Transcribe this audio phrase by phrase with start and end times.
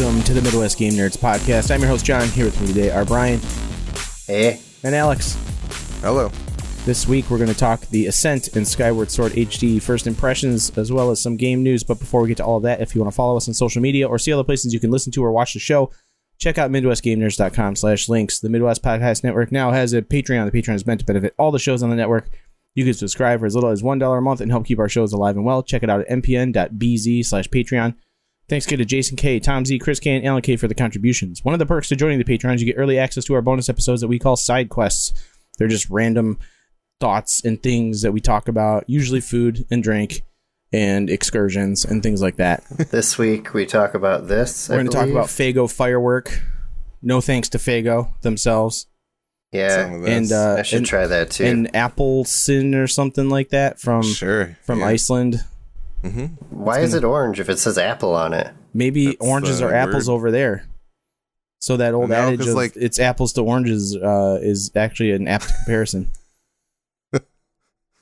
[0.00, 1.70] Welcome to the Midwest Game Nerds podcast.
[1.70, 2.26] I'm your host, John.
[2.28, 3.38] Here with me today are Brian
[4.26, 5.36] Hey, and Alex.
[6.00, 6.30] Hello.
[6.86, 10.90] This week, we're going to talk the Ascent and Skyward Sword HD first impressions, as
[10.90, 11.84] well as some game news.
[11.84, 13.52] But before we get to all of that, if you want to follow us on
[13.52, 15.90] social media or see other places you can listen to or watch the show,
[16.38, 18.40] check out MidwestGameNerds.com slash links.
[18.40, 20.50] The Midwest Podcast Network now has a Patreon.
[20.50, 22.30] The Patreon is meant to benefit all the shows on the network.
[22.74, 25.12] You can subscribe for as little as $1 a month and help keep our shows
[25.12, 25.62] alive and well.
[25.62, 27.96] Check it out at mpn.bz slash Patreon.
[28.50, 31.44] Thanks again to Jason K, Tom Z, Chris K, and Alan K for the contributions.
[31.44, 33.42] One of the perks to joining the Patreon is you get early access to our
[33.42, 35.12] bonus episodes that we call side quests.
[35.56, 36.36] They're just random
[36.98, 40.22] thoughts and things that we talk about, usually food and drink
[40.72, 42.64] and excursions and things like that.
[42.90, 44.68] this week we talk about this.
[44.68, 46.42] We're going to talk about Fago Firework.
[47.02, 48.88] No thanks to Fago themselves.
[49.52, 49.86] Yeah.
[49.86, 51.44] And uh, I should and, try that too.
[51.44, 54.58] and Apple Sin or something like that from sure.
[54.62, 54.86] from yeah.
[54.86, 55.44] Iceland.
[56.50, 58.52] Why is it orange if it says apple on it?
[58.72, 60.16] Maybe That's, oranges uh, are apples weird.
[60.16, 60.64] over there.
[61.60, 65.12] So that old No, adage 'cause, of like- it's apples to oranges uh, is actually
[65.12, 66.08] an apt comparison.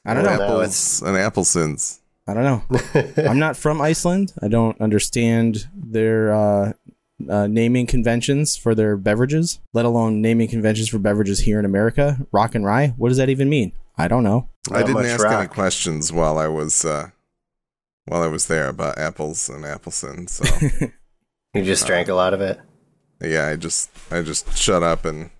[0.04, 0.46] I don't Well, know.
[0.46, 2.00] no, Apples and apple sins.
[2.26, 2.62] I don't know.
[3.28, 4.32] I'm not from Iceland.
[4.40, 6.72] I don't understand their uh,
[7.28, 12.18] uh, naming conventions for their beverages, let alone naming conventions for beverages here in America.
[12.32, 12.94] Rock and rye.
[12.96, 13.72] What does that even mean?
[13.98, 14.48] I don't know.
[14.70, 17.10] I didn't much ask any questions while I was uh,
[18.08, 20.32] while I was there about apples and apple sins.
[20.32, 20.44] So
[21.54, 22.60] You just drank a lot of it.
[23.22, 25.30] yeah, I just I just shut up and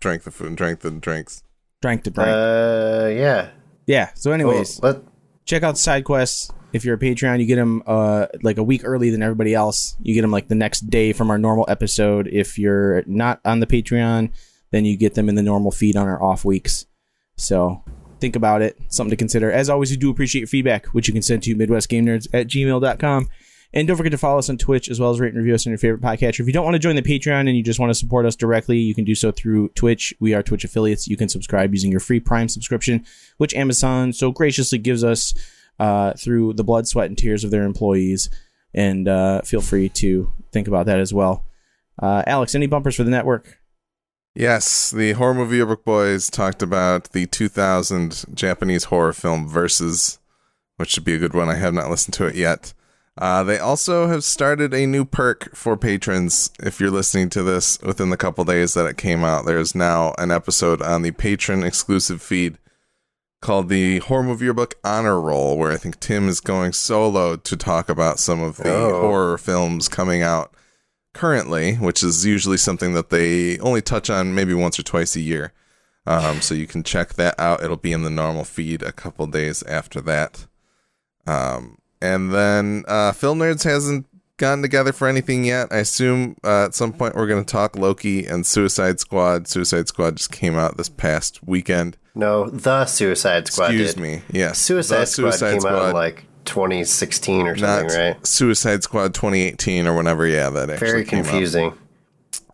[0.00, 1.42] drank the food and drank the drinks.
[1.82, 2.28] Drank the drink.
[2.28, 3.50] Uh, yeah.
[3.86, 4.10] yeah.
[4.14, 5.02] So, anyways, Well, let
[5.44, 6.50] check out side quests.
[6.72, 9.96] If you're a Patreon, you get them uh, like a week early than everybody else.
[10.00, 12.26] You get them like the next day from our normal episode.
[12.26, 14.30] If you're not on the Patreon,
[14.72, 16.86] then you get them in the normal feed on our off weeks.
[17.36, 17.84] So
[18.20, 18.78] think about it.
[18.88, 19.50] Something to consider.
[19.50, 23.28] As always, we do appreciate your feedback, which you can send to MidwestGameNerds at gmail.com.
[23.74, 25.66] And don't forget to follow us on Twitch as well as rate and review us
[25.66, 26.40] on your favorite podcatcher.
[26.40, 28.36] If you don't want to join the Patreon and you just want to support us
[28.36, 30.14] directly, you can do so through Twitch.
[30.20, 31.08] We are Twitch affiliates.
[31.08, 33.04] You can subscribe using your free Prime subscription,
[33.38, 35.34] which Amazon so graciously gives us
[35.80, 38.30] uh, through the blood, sweat, and tears of their employees.
[38.72, 41.44] And uh, feel free to think about that as well.
[42.00, 43.58] Uh, Alex, any bumpers for the network?
[44.34, 50.18] Yes, the horror movie Yearbook Boys talked about the 2000 Japanese horror film Versus,
[50.76, 51.48] which should be a good one.
[51.48, 52.74] I have not listened to it yet.
[53.16, 56.50] Uh, they also have started a new perk for patrons.
[56.58, 60.14] If you're listening to this within the couple days that it came out, there's now
[60.18, 62.58] an episode on the patron exclusive feed
[63.40, 67.56] called the Horror Movie Yearbook Honor Roll, where I think Tim is going solo to
[67.56, 69.00] talk about some of the Oh.
[69.02, 70.52] horror films coming out
[71.14, 75.20] currently, which is usually something that they only touch on maybe once or twice a
[75.20, 75.52] year.
[76.06, 77.62] Um, so you can check that out.
[77.62, 80.46] It'll be in the normal feed a couple days after that.
[81.26, 85.68] Um, and then uh, Film Nerds hasn't gotten together for anything yet.
[85.70, 89.48] I assume uh, at some point we're going to talk Loki and Suicide Squad.
[89.48, 91.96] Suicide Squad just came out this past weekend.
[92.14, 94.02] no, the Suicide Squad Excuse did.
[94.02, 94.22] me.
[94.30, 94.58] Yes.
[94.58, 98.26] Suicide The Squad came out in like 2016 or not something, right?
[98.26, 100.26] Suicide Squad 2018 or whenever.
[100.26, 101.26] Yeah, that actually Very came out.
[101.26, 101.78] confusing.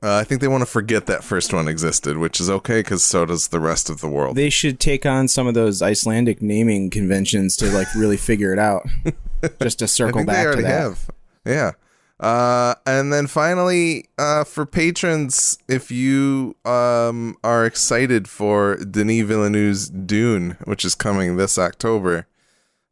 [0.02, 3.04] Uh, I think they want to forget that first one existed, which is okay because
[3.04, 4.34] so does the rest of the world.
[4.34, 8.58] They should take on some of those Icelandic naming conventions to like really figure it
[8.58, 8.86] out.
[9.62, 10.68] Just to I circle think they back to that.
[10.68, 11.10] have.
[11.44, 11.72] Yeah.
[12.18, 19.88] Uh, and then finally, uh, for patrons, if you um, are excited for Denis Villeneuve's
[19.88, 22.26] Dune, which is coming this October,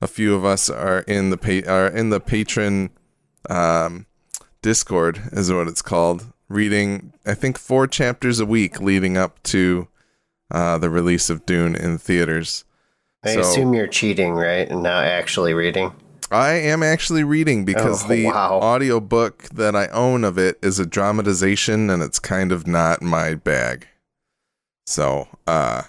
[0.00, 2.90] a few of us are in the pa- are in the patron
[3.50, 4.06] um,
[4.62, 9.88] Discord, is what it's called, reading I think four chapters a week leading up to
[10.50, 12.64] uh, the release of Dune in theaters.
[13.24, 14.68] I So- assume you're cheating, right?
[14.68, 15.92] And not actually reading.
[16.30, 18.60] I am actually reading because Oh, the wow.
[18.62, 23.34] audiobook that I own of it is a dramatization and it's kind of not my
[23.34, 23.86] bag.
[24.86, 25.82] So, uh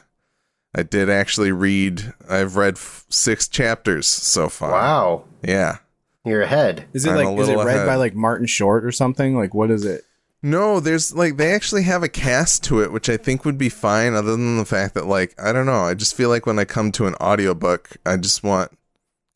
[0.76, 4.72] I did actually read I've read f- 6 chapters so far.
[4.72, 5.24] Wow.
[5.44, 5.78] Yeah.
[6.26, 6.86] You're ahead.
[6.94, 7.88] Is it I'm like is it read ahead.
[7.88, 9.36] by like Martin Short or something?
[9.36, 10.04] Like what is it?
[10.42, 13.70] No, there's like they actually have a cast to it which I think would be
[13.70, 16.60] fine other than the fact that like I don't know, I just feel like when
[16.60, 18.78] I come to an audiobook, I just want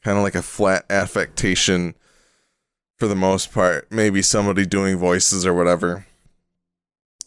[0.04, 1.96] kind of like a flat affectation
[2.98, 3.92] for the most part.
[3.92, 6.06] Maybe somebody doing voices or whatever.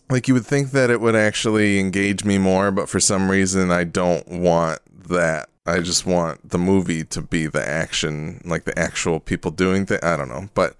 [0.09, 3.71] Like you would think that it would actually engage me more, but for some reason
[3.71, 5.49] I don't want that.
[5.67, 10.03] I just want the movie to be the action, like the actual people doing things.
[10.03, 10.77] I don't know, but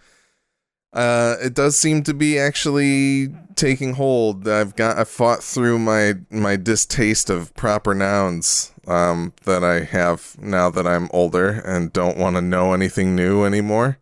[0.93, 4.47] uh, it does seem to be actually taking hold.
[4.47, 10.37] I've got I fought through my my distaste of proper nouns um, that I have
[10.41, 13.99] now that I'm older and don't want to know anything new anymore.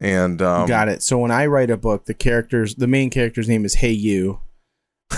[0.00, 1.02] And um, Got it.
[1.02, 4.40] So when I write a book, the characters, the main character's name is Hey You,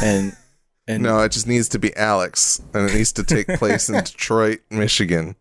[0.03, 0.37] and
[0.89, 3.95] and No, it just needs to be Alex, and it needs to take place in
[4.05, 5.37] Detroit, Michigan.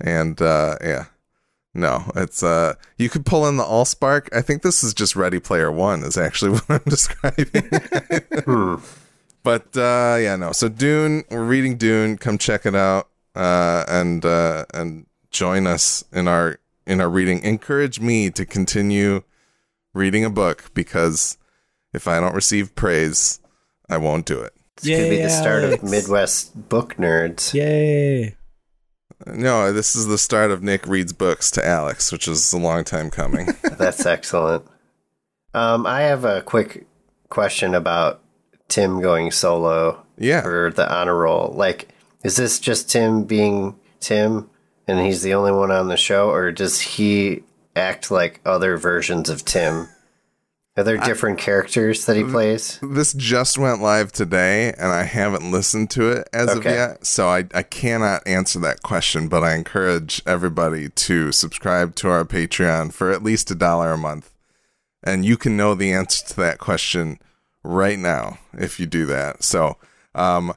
[0.00, 1.06] And uh, yeah,
[1.74, 4.28] no, it's uh, you could pull in the Allspark.
[4.34, 6.02] I think this is just Ready Player One.
[6.02, 7.70] Is actually what I'm describing.
[8.44, 8.76] Hmm.
[9.42, 10.52] but uh, yeah, no.
[10.52, 12.16] So Dune, we're reading Dune.
[12.16, 17.42] Come check it out, uh, and uh, and join us in our in our reading.
[17.42, 19.22] Encourage me to continue
[19.92, 21.36] reading a book because
[21.92, 23.40] if I don't receive praise,
[23.88, 24.52] I won't do it.
[24.76, 27.52] This could be the start of Midwest book nerds.
[27.52, 28.36] yay.
[29.26, 32.84] No, this is the start of Nick reads books to Alex, which is a long
[32.84, 33.48] time coming.
[33.78, 34.64] That's excellent.
[35.54, 36.86] Um, I have a quick
[37.28, 38.22] question about
[38.68, 40.42] Tim going solo yeah.
[40.42, 41.52] for the honor roll.
[41.56, 41.88] Like,
[42.22, 44.48] is this just Tim being Tim
[44.88, 47.42] and he's the only one on the show, or does he
[47.76, 49.88] act like other versions of Tim?
[50.78, 52.78] Are there different characters that he plays?
[52.80, 57.26] This just went live today, and I haven't listened to it as of yet, so
[57.26, 59.26] I, I cannot answer that question.
[59.26, 63.98] But I encourage everybody to subscribe to our Patreon for at least a dollar a
[63.98, 64.32] month,
[65.02, 67.18] and you can know the answer to that question
[67.64, 69.42] right now if you do that.
[69.42, 69.78] So,
[70.14, 70.52] um,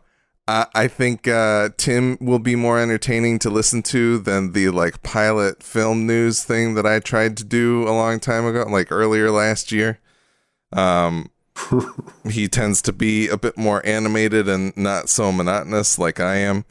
[0.48, 5.02] I, I think uh, Tim will be more entertaining to listen to than the like
[5.02, 9.32] pilot film news thing that I tried to do a long time ago, like earlier
[9.32, 9.98] last year.
[10.74, 11.30] Um,
[12.30, 16.66] he tends to be a bit more animated and not so monotonous like I am.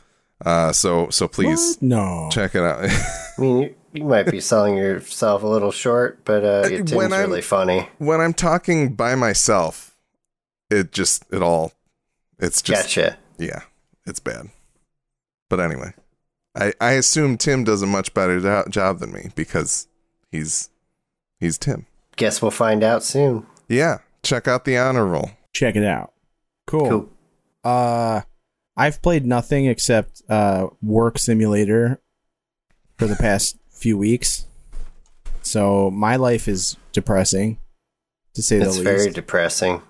[0.44, 1.82] Uh, so so please What?
[1.82, 2.28] No.
[2.32, 2.84] check it out.
[2.84, 2.90] I
[3.38, 7.12] mean, you, you might be selling yourself a little short, but uh, your Tim's when
[7.12, 7.88] I'm- really funny.
[7.98, 9.96] when I'm talking by myself,
[10.70, 11.72] it just it all
[12.38, 13.18] it's just Gotcha.
[13.38, 13.60] yeah,
[14.06, 14.48] it's bad.
[15.50, 15.92] But anyway,
[16.54, 19.88] I I assume Tim does a much better jo- job than me because
[20.30, 20.70] he's
[21.38, 21.84] he's Tim.
[22.16, 23.46] Guess we'll find out soon.
[23.70, 25.30] Yeah, check out the honor roll.
[25.54, 26.12] Check it out.
[26.66, 26.88] Cool.
[26.88, 27.08] Cool.
[27.62, 28.22] Uh,
[28.76, 32.00] I've played nothing except uh, Work Simulator
[32.98, 34.46] for the past few weeks.
[35.42, 37.58] So my life is depressing,
[38.34, 38.78] to say It's the least.
[38.80, 39.82] It's very depressing.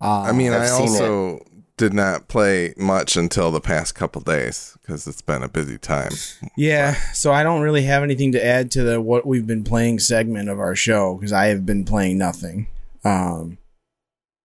[0.00, 1.44] Uh, I mean, I've I seen also
[1.76, 6.12] did not play much until the past couple days because it's been a busy time.
[6.56, 6.94] yeah.
[7.12, 10.48] So I don't really have anything to add to the what we've been playing segment
[10.48, 12.68] of our show because I have been playing nothing.
[13.04, 13.58] Um,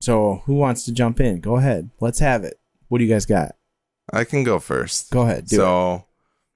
[0.01, 1.39] so who wants to jump in?
[1.39, 1.89] Go ahead.
[1.99, 2.59] Let's have it.
[2.87, 3.55] What do you guys got?
[4.11, 5.11] I can go first.
[5.11, 5.47] Go ahead.
[5.47, 5.59] Do it.
[5.59, 6.05] so,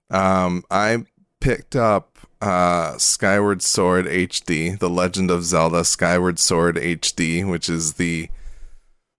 [0.09, 1.03] um, I
[1.41, 7.93] picked up uh, Skyward Sword HD, The Legend of Zelda Skyward Sword HD, which is
[7.93, 8.29] the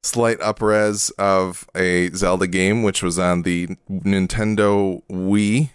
[0.02, 5.70] slight upres of a Zelda game, which was on the Nintendo Wii.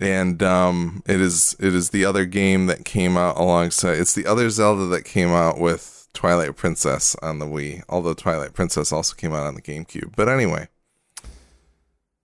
[0.00, 3.98] And um, it is it is the other game that came out alongside.
[3.98, 7.82] It's the other Zelda that came out with Twilight Princess on the Wii.
[7.88, 10.14] Although Twilight Princess also came out on the GameCube.
[10.14, 10.68] But anyway,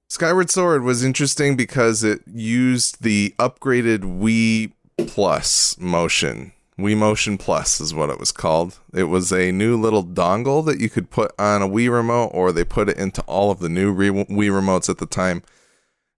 [0.09, 4.73] Skyward Sword was interesting because it used the upgraded Wii
[5.09, 6.53] Plus motion.
[6.79, 8.81] Wii Motion Plus is what it was called.
[8.93, 12.51] It was a new little dongle that you could put on a Wii remote, or
[12.51, 15.43] they put it into all of the new Wii remotes at the time.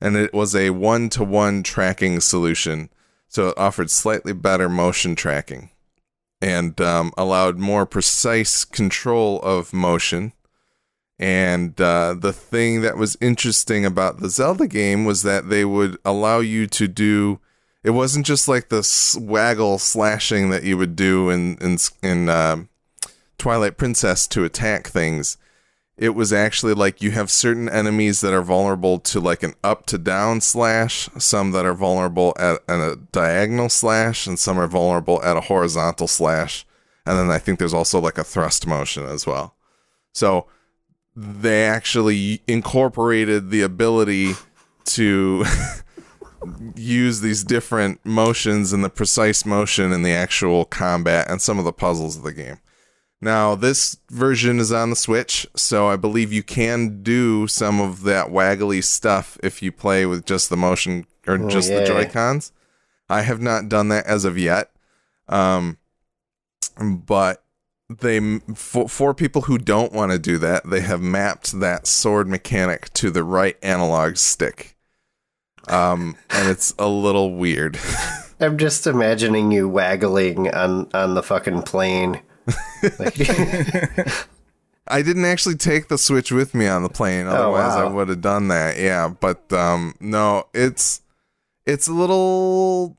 [0.01, 2.89] And it was a one to one tracking solution.
[3.29, 5.71] So it offered slightly better motion tracking
[6.41, 10.33] and um, allowed more precise control of motion.
[11.19, 15.99] And uh, the thing that was interesting about the Zelda game was that they would
[16.05, 17.41] allow you to do.
[17.87, 22.69] It wasn't just like the swaggle slashing that you would do in in in um
[23.39, 25.37] Twilight Princess to attack things.
[25.97, 29.87] It was actually like you have certain enemies that are vulnerable to like an up
[29.87, 34.67] to down slash, some that are vulnerable at, at a diagonal slash, and some are
[34.67, 36.67] vulnerable at a horizontal slash.
[37.07, 39.55] And then I think there's also like a thrust motion as well.
[40.13, 40.49] So
[41.15, 44.35] they actually incorporated the ability
[44.87, 45.45] to
[46.77, 51.65] use these different motions and the precise motion in the actual combat and some of
[51.65, 52.59] the puzzles of the game.
[53.21, 58.03] Now, this version is on the Switch, so I believe you can do some of
[58.03, 61.85] that waggly stuff if you play with just the motion or Oh, just the.
[61.85, 62.53] Joy Cons.
[63.09, 64.71] I have not done that as of yet.
[65.29, 65.79] Um,
[66.79, 67.43] but
[67.89, 72.29] they for, for people who don't want to do that, they have mapped that sword
[72.29, 74.76] mechanic to the right analog stick.
[75.69, 77.79] Um, and it's a little weird.
[78.41, 82.21] I'm just imagining you waggling on on the fucking plane.
[82.99, 83.19] Like,
[84.89, 87.87] I didn't actually take the Switch with me on the plane, otherwise wow.
[87.87, 88.79] I would have done that.
[88.79, 91.01] Yeah, but um, no, it's
[91.65, 92.97] it's a little.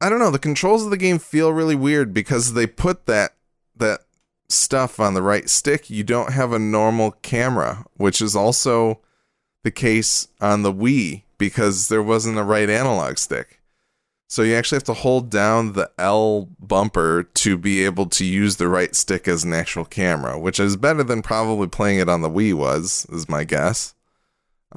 [0.00, 0.32] I don't know.
[0.32, 3.36] The controls of the game feel really weird because they put that
[3.76, 4.00] that
[4.48, 5.88] stuff on the right stick.
[5.88, 9.00] You don't have a normal camera, which is also
[9.62, 13.60] the case on the Wii because there wasn't a right analog stick.
[14.28, 18.58] So you actually have to hold down the L bumper to be able to use
[18.58, 22.20] the right stick as an actual camera, which is better than probably playing it on
[22.20, 23.96] the Wii was, is my guess.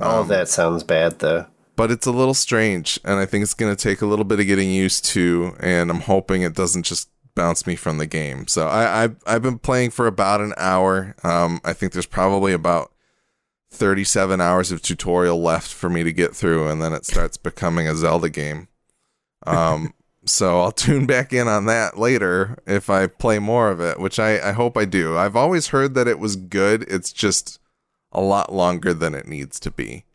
[0.02, 1.46] All of that sounds bad, though.
[1.76, 4.40] But it's a little strange, and I think it's going to take a little bit
[4.40, 8.48] of getting used to, and I'm hoping it doesn't just bounce me from the game.
[8.48, 11.16] So I, I've, I've been playing for about an hour.
[11.24, 12.92] Um, I think there's probably about
[13.76, 17.88] 37 hours of tutorial left for me to get through, and then it starts becoming
[17.88, 18.68] a Zelda game.
[19.46, 19.94] Um,
[20.26, 24.20] so I'll tune back in on that later if I play more of it, which
[24.20, 25.18] I, I hope I do.
[25.18, 26.84] I've always heard that it was good.
[26.84, 27.60] It's just
[28.12, 30.06] a lot longer than it needs to be.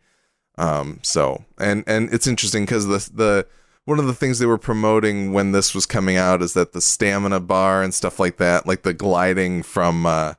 [0.57, 3.47] Um, so and and it's interesting because the the
[3.85, 6.81] one of the things they were promoting when this was coming out is that the
[6.81, 10.33] stamina bar and stuff like that, like the gliding from uh,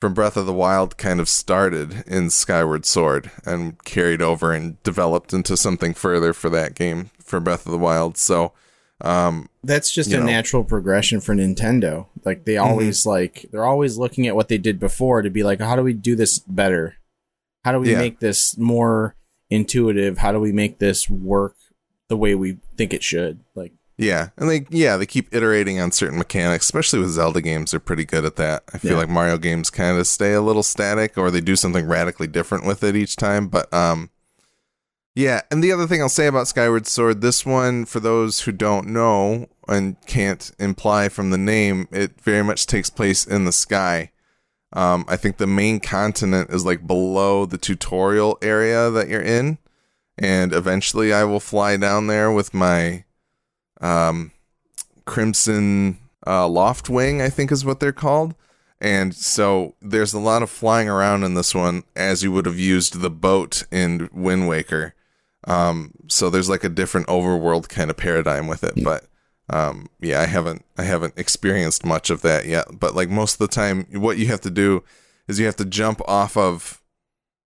[0.00, 4.82] from Breath of the Wild, kind of started in Skyward Sword and carried over and
[4.82, 8.16] developed into something further for that game for Breath of the Wild.
[8.16, 8.52] So
[9.02, 10.24] um, That's just a know.
[10.26, 12.06] natural progression for Nintendo.
[12.24, 15.60] Like they always like they're always looking at what they did before to be like,
[15.60, 16.96] how do we do this better?
[17.64, 17.98] How do we Yeah.
[17.98, 19.16] make this more
[19.50, 20.18] intuitive?
[20.18, 21.56] How do we make this work
[22.08, 23.40] the way we think it should?
[23.54, 27.70] Like Yeah, and they yeah they keep iterating on certain mechanics, especially with Zelda games.
[27.72, 28.62] They're pretty good at that.
[28.72, 28.96] I feel Yeah.
[28.96, 32.64] like Mario games kind of stay a little static, or they do something radically different
[32.64, 33.48] with it each time.
[33.48, 34.08] But um,
[35.14, 35.42] yeah.
[35.50, 38.88] And the other thing I'll say about Skyward Sword, this one, for those who don't
[38.88, 44.12] know and can't imply from the name, it very much takes place in the sky.
[44.72, 49.58] Um, I think the main continent is like below the tutorial area that you're in,
[50.16, 53.04] and eventually I will fly down there with my
[53.80, 54.32] um,
[55.04, 58.34] Crimson uh, Loftwing, I think is what they're called.
[58.80, 62.58] And so there's a lot of flying around in this one, as you would have
[62.58, 64.94] used the boat in Wind Waker.
[65.44, 69.04] Um, so there's like a different overworld kind of paradigm with it, but
[69.50, 72.78] um, yeah, I haven't I haven't experienced much of that yet.
[72.78, 74.84] But like most of the time, what you have to do
[75.28, 76.79] is you have to jump off of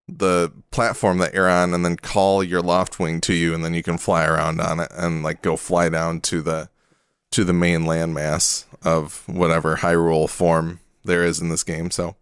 [0.07, 3.83] the platform that you're on and then call your Loftwing to you and then you
[3.83, 6.69] can fly around on it and like go fly down to the
[7.31, 11.91] to the main landmass of whatever Hyrule form there is in this game.
[11.91, 12.17] So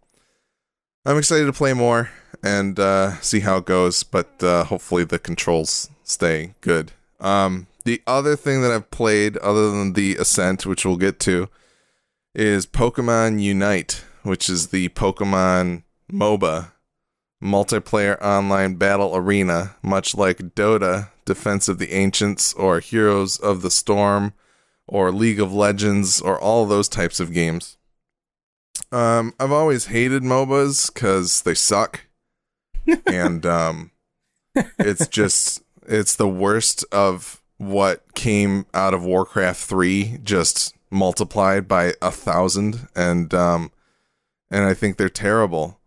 [1.05, 2.09] I'm excited to play more
[2.41, 6.93] and uh, see how it goes, but uh, hopefully the controls stay good.
[7.19, 11.49] Um, the other thing that I've played, other than the Ascent, which we'll get to,
[12.33, 16.71] is Pokemon Unite, which is the Pokemon MOBA
[17.43, 23.69] multiplayer online battle arena, much like Dota, Defense of the Ancients, or Heroes of the
[23.69, 24.33] Storm,
[24.87, 27.77] or League of Legends, or all those types of games.
[28.91, 32.01] Um, I've always hated MOBAs because they suck,
[33.05, 33.91] and um,
[34.79, 41.93] it's just it's the worst of what came out of Warcraft three, just multiplied by
[42.01, 43.71] a thousand, and um,
[44.49, 45.79] and I think they're terrible.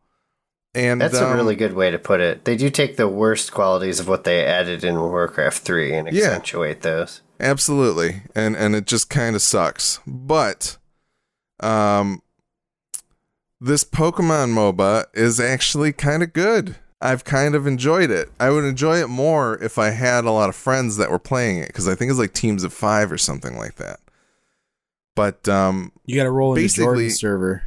[0.76, 2.45] And That's a um, really good way to put it.
[2.45, 6.25] They do take the worst qualities of what they added in Warcraft 3 and Yeah.
[6.26, 7.23] accentuate those.
[7.40, 8.23] Absolutely.
[8.35, 10.00] And and it just kind of sucks.
[10.06, 10.76] But
[11.61, 12.21] um
[13.59, 16.76] this Pokemon MOBA is actually kind of good.
[17.00, 18.30] I've kind of enjoyed it.
[18.38, 21.59] I would enjoy it more if I had a lot of friends that were playing
[21.59, 23.99] it cuz I think it's like teams of 5 or something like that.
[25.14, 27.62] But um you got to roll into Basically- Jordan's server.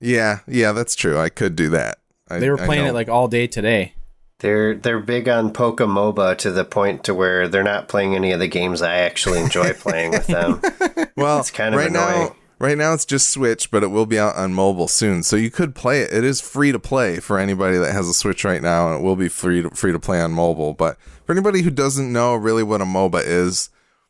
[0.00, 1.16] yeah, yeah, that's true.
[1.16, 1.98] I could do that.
[2.30, 3.94] I, They were playing it like all day today.
[4.38, 8.40] They're they're big on Pokemoba to the point to where they're not playing any of
[8.40, 10.62] the games I actually enjoy playing with them.
[11.16, 12.28] Well, It's kind of right annoying.
[12.28, 15.36] now, right now it's just Switch, but it will be out on mobile soon, so
[15.36, 16.10] you could play it.
[16.12, 19.04] It is free to play for anybody that has a Switch right now, and it
[19.04, 20.72] will be free to, free to play on mobile.
[20.72, 20.96] But
[21.26, 23.68] for anybody who doesn't know really what a MOBA is,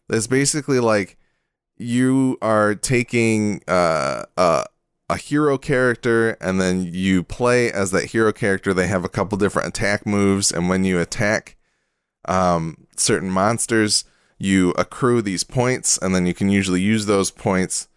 [0.08, 1.16] it's basically like
[1.76, 4.66] you are taking uh, a
[5.10, 8.72] a hero character, and then you play as that hero character.
[8.72, 11.56] They have a couple different attack moves, and when you attack
[12.26, 14.04] um, certain monsters,
[14.38, 17.88] you accrue these points, and then you can usually use those points.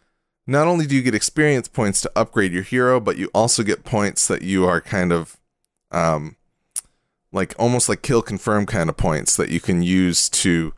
[0.48, 3.86] Not only do you get experience points to upgrade your hero, but you also get
[3.86, 5.38] points that you are kind of
[5.92, 6.36] um,
[7.32, 10.74] like almost like kill confirm kind of points that you can use to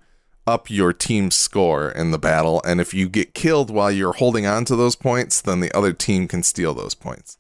[0.48, 2.62] up your team's score in the battle.
[2.66, 5.94] And if you get killed while you're holding on to those points, then the other
[5.94, 7.38] team can steal those points.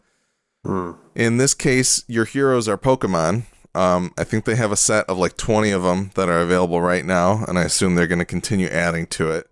[0.65, 0.93] Hmm.
[1.13, 3.43] In this case, your heroes are Pokemon.
[3.75, 6.81] Um, I think they have a set of like 20 of them that are available
[6.81, 9.47] right now, and I assume they're going to continue adding to it.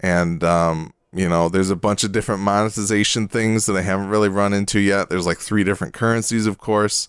[0.00, 4.30] and um, you know, there's a bunch of different monetization things that I haven't really
[4.30, 5.10] run into yet.
[5.10, 7.08] There's like three different currencies, of course.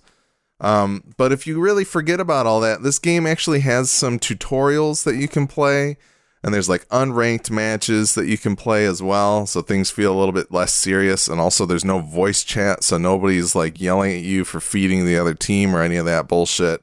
[0.64, 5.04] Um, but if you really forget about all that, this game actually has some tutorials
[5.04, 5.98] that you can play,
[6.42, 9.46] and there's like unranked matches that you can play as well.
[9.46, 12.98] So things feel a little bit less serious, and also there's no voice chat, so
[12.98, 16.82] nobody's like yelling at you for feeding the other team or any of that bullshit.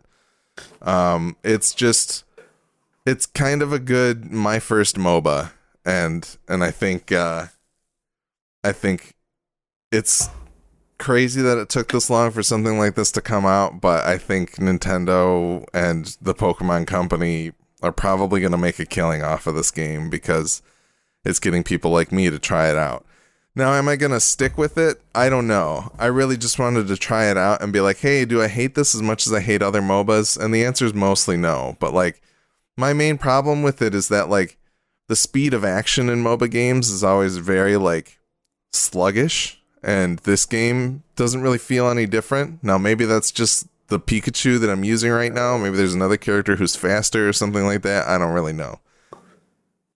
[0.82, 2.24] Um, it's just,
[3.06, 5.52] it's kind of a good my first MOBA,
[5.86, 7.46] and and I think, uh,
[8.62, 9.14] I think
[9.90, 10.28] it's
[11.00, 14.18] crazy that it took this long for something like this to come out, but I
[14.18, 17.52] think Nintendo and the Pokemon Company
[17.82, 20.62] are probably going to make a killing off of this game because
[21.24, 23.04] it's getting people like me to try it out.
[23.56, 25.02] Now, am I going to stick with it?
[25.14, 25.90] I don't know.
[25.98, 28.76] I really just wanted to try it out and be like, hey, do I hate
[28.76, 30.38] this as much as I hate other MOBAs?
[30.38, 31.76] And the answer is mostly no.
[31.80, 32.22] But, like,
[32.76, 34.56] my main problem with it is that, like,
[35.08, 38.18] the speed of action in MOBA games is always very, like,
[38.72, 42.62] sluggish and this game doesn't really feel any different.
[42.62, 45.56] Now, maybe that's just the Pikachu that I'm using right now.
[45.58, 48.06] Maybe there's another character who's faster or something like that.
[48.06, 48.80] I don't really know.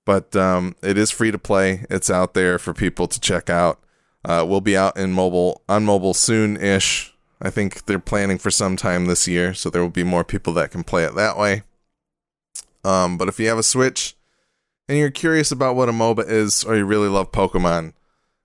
[0.04, 1.86] But um, it is free to play.
[1.88, 3.80] It's out there for people to check out.
[4.24, 7.14] Uh, we'll be out in mobile on mobile soon-ish.
[7.40, 10.52] I think they're planning for some time this year, so there will be more people
[10.54, 11.62] that can play it that way.
[12.84, 14.14] Um, but if you have a Switch
[14.88, 17.92] and you're curious about what a MOBA is, or you really love Pokemon,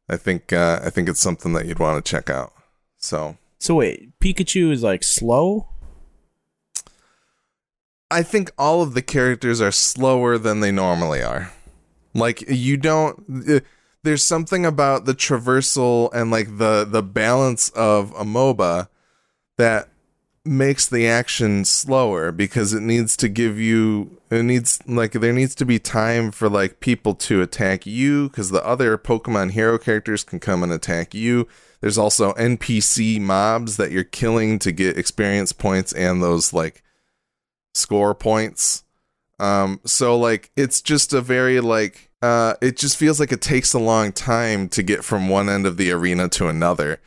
[0.10, 2.54] I think uh, I think it's something that you'd want to check out.
[2.98, 5.70] So So wait, Pikachu is like slow?
[8.12, 11.52] I think all of the characters are slower than they normally are.
[12.13, 13.60] Like you don't uh,
[14.04, 18.88] there's something about the traversal and like the the balance of a MOBA
[19.58, 19.88] that
[20.50, 25.54] makes the action slower because it needs to give you it needs like there needs
[25.54, 30.24] to be time for like people to attack you because the other Pokemon hero characters
[30.24, 31.48] can come and attack you.
[31.82, 36.82] There's also NPC mobs that you're killing to get experience points and those like
[37.76, 38.84] score points.
[39.40, 43.74] Um so like it's just a very like uh it just feels like it takes
[43.74, 47.00] a long time to get from one end of the arena to another.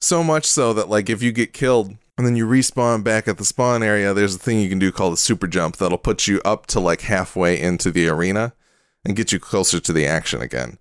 [0.00, 3.38] So much so that like if you get killed and then you respawn back at
[3.38, 6.26] the spawn area, there's a thing you can do called a super jump that'll put
[6.26, 8.52] you up to like halfway into the arena
[9.04, 10.78] and get you closer to the action again.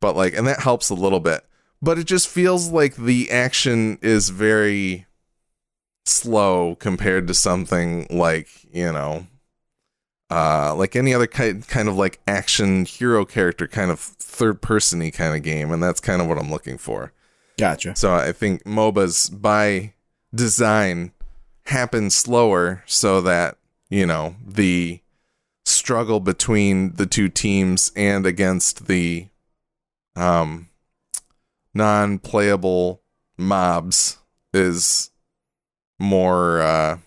[0.00, 1.46] But like, and that helps a little bit.
[1.80, 5.06] But it just feels like the action is very
[6.04, 9.26] slow compared to something like, you know,
[10.30, 15.10] uh, like any other kind, kind of like action hero character, kind of third persony
[15.10, 15.70] kind of game.
[15.70, 17.12] And that's kind of what I'm looking for.
[17.56, 17.94] Gotcha.
[17.96, 19.93] So I think MOBAs by
[20.34, 21.12] design
[21.66, 23.56] happen slower so that,
[23.88, 25.00] you know, the
[25.64, 29.26] struggle between the two teams and against the
[30.14, 30.68] um
[31.72, 33.02] non-playable
[33.38, 34.18] mobs
[34.52, 35.10] is
[35.98, 36.98] more uh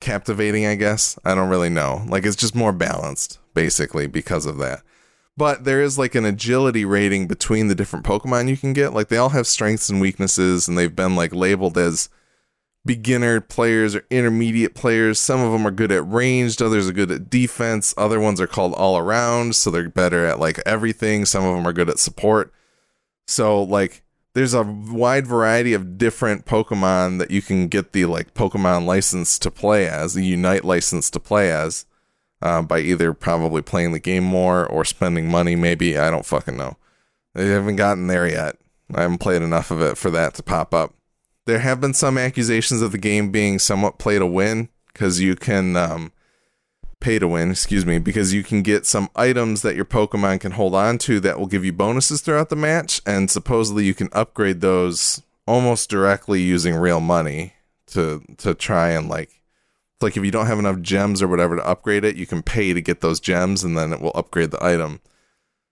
[0.00, 1.18] captivating, I guess.
[1.24, 2.04] I don't really know.
[2.08, 4.82] Like it's just more balanced basically because of that.
[5.36, 8.94] But there is like an agility rating between the different Pokemon you can get.
[8.94, 12.08] Like they all have strengths and weaknesses, and they've been like labeled as
[12.86, 15.18] beginner players or intermediate players.
[15.18, 18.46] Some of them are good at ranged, others are good at defense, other ones are
[18.46, 21.26] called all around, so they're better at like everything.
[21.26, 22.52] Some of them are good at support.
[23.26, 28.34] So like there's a wide variety of different Pokemon that you can get the like
[28.34, 31.84] Pokemon license to play as, the Unite license to play as
[32.42, 35.56] uh, by either probably playing the game more or spending money.
[35.56, 36.76] Maybe I don't fucking know.
[37.34, 38.56] They haven't gotten there yet.
[38.94, 40.94] I haven't played enough of it for that to pop up.
[41.44, 45.36] There have been some accusations of the game being somewhat play to win because you
[45.36, 46.12] can um,
[47.00, 50.52] pay to win, excuse me, because you can get some items that your Pokemon can
[50.52, 54.08] hold on to that will give you bonuses throughout the match, and supposedly you can
[54.12, 57.54] upgrade those almost directly using real money
[57.86, 59.30] to to try and like
[60.00, 62.72] like if you don't have enough gems or whatever to upgrade it, you can pay
[62.72, 65.00] to get those gems and then it will upgrade the item.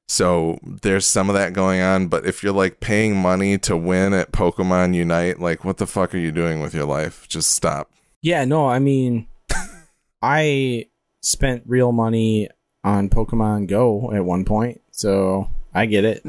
[0.06, 4.12] So there's some of that going on, but if you're like paying money to win
[4.12, 7.26] at Pokemon Unite, like what the fuck are you doing with your life?
[7.28, 7.90] Just stop.
[8.20, 9.28] Yeah, no, I mean,
[10.22, 10.86] I
[11.20, 12.48] spent real money
[12.82, 16.22] on Pokemon Go at one point, so I get it.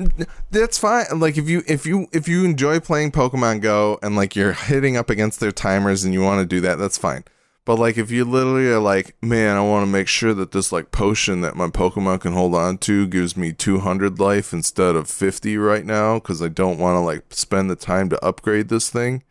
[0.52, 1.06] That's fine.
[1.16, 4.96] Like if you if you if you enjoy playing Pokemon Go and like you're hitting
[4.98, 7.26] up against their timers and you want to do that, that's fine.
[7.66, 10.72] But like if you literally are like, man, I want to make sure that this
[10.72, 15.10] like potion that my Pokemon can hold on to gives me 200 life instead of
[15.10, 18.90] 50 right now cuz I don't want to like spend the time to upgrade this
[18.92, 19.24] thing.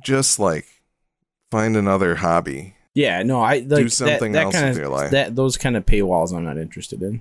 [0.00, 0.66] Just like
[1.50, 2.74] find another hobby.
[2.94, 5.10] Yeah, no, I like Do something that, that else kind with your life.
[5.10, 7.20] that those kind of paywalls I'm not interested in.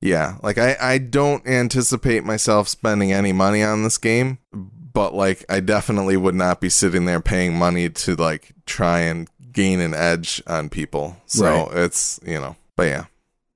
[0.00, 5.44] Yeah, like I, I don't anticipate myself spending any money on this game, but like
[5.48, 9.94] I definitely would not be sitting there paying money to like try and gain an
[9.94, 11.16] edge on people.
[11.26, 11.78] So Right.
[11.84, 13.04] it's you know, but yeah,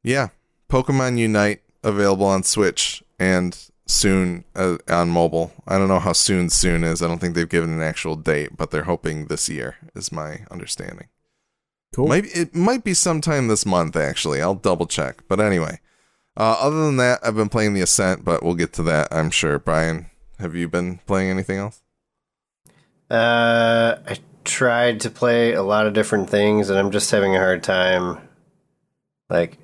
[0.03, 0.29] yeah.
[0.71, 3.57] Pokemon Unite available on Switch and
[3.87, 5.53] soon uh, on mobile.
[5.67, 7.03] I don't know how soon soon is.
[7.03, 10.41] I don't think they've given an actual date, but they're hoping this year is my
[10.51, 11.09] understanding.
[11.95, 12.07] Cool.
[12.09, 13.97] Maybe it might be sometime this month.
[13.97, 15.23] Actually, I'll double check.
[15.27, 15.81] But anyway,
[16.37, 19.09] uh, other than that, I've been playing the Ascent, but we'll get to that.
[19.11, 19.59] I'm sure.
[19.59, 21.81] Brian, have you been playing anything else?
[23.11, 27.39] Uh, I tried to play a lot of different things, and I'm just having a
[27.39, 28.19] hard time,
[29.31, 29.59] like,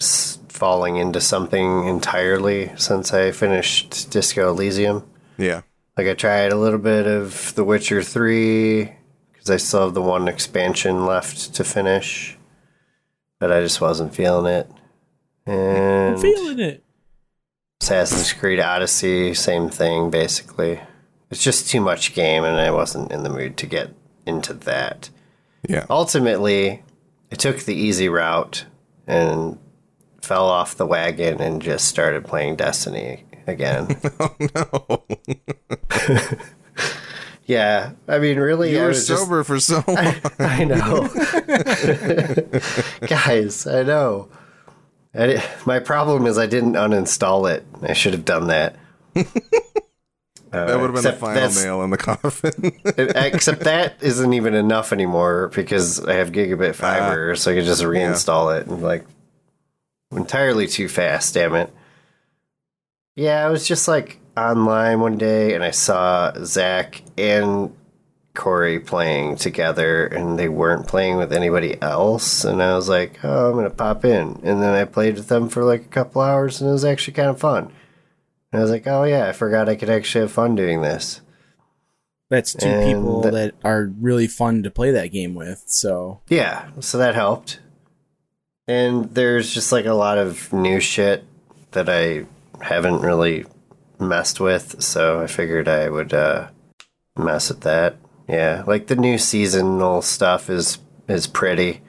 [0.00, 5.04] s- falling into something entirely since I finished Disco Elysium.
[5.38, 5.62] Yeah,
[5.96, 8.92] Like, I tried a little bit of The Witcher 3,
[9.32, 12.36] because I still have the one expansion left to finish,
[13.38, 14.70] but I just wasn't feeling it.
[15.46, 16.84] And I'm feeling it.
[17.80, 20.80] Assassin's Creed Odyssey, same thing, basically.
[21.30, 23.90] It's just too much game, and I wasn't in the mood to get
[24.26, 25.10] into that.
[25.68, 25.86] yeah.
[25.90, 26.82] Ultimately,
[27.32, 28.64] I took the easy route
[29.06, 29.58] and
[30.22, 33.96] fell off the wagon and just started playing Destiny again.
[34.20, 35.04] Oh no,
[37.46, 40.14] yeah, I mean, really, you I were was just- sober for so long.
[40.38, 41.08] I know.
[43.06, 44.28] Guys, I know.
[45.14, 47.64] I my problem is I didn't uninstall it.
[47.82, 48.76] I should have done that.
[50.50, 52.72] That would have been the final nail in the coffin.
[52.96, 56.72] Except that isn't even enough anymore because I have gigabit ah.
[56.72, 59.04] fiber, so I could just reinstall it and like
[60.10, 61.34] entirely too fast.
[61.34, 61.72] Damn it!
[63.16, 67.74] Yeah, I was just like online one day and I saw Zach and
[68.34, 72.44] Corey playing together, and they weren't playing with anybody else.
[72.44, 75.48] And I was like, "Oh, I'm gonna pop in," and then I played with them
[75.48, 77.72] for like a couple hours, and it was actually kind of fun.
[78.52, 81.20] And I was like, "Oh yeah, I forgot I could actually have fun doing this."
[82.28, 85.64] That's two And people that- that are really fun to play that game with.
[85.66, 87.58] So Yeah, so that helped.
[88.68, 91.24] And there's just like a lot of new shit
[91.72, 92.26] that I
[92.60, 93.46] haven't really
[93.98, 96.48] messed with, so I figured I would uh,
[97.16, 97.96] mess with that.
[98.28, 101.82] Yeah, like the new seasonal stuff is is pretty,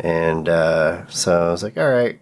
[0.00, 2.18] and uh, so I was like, all right,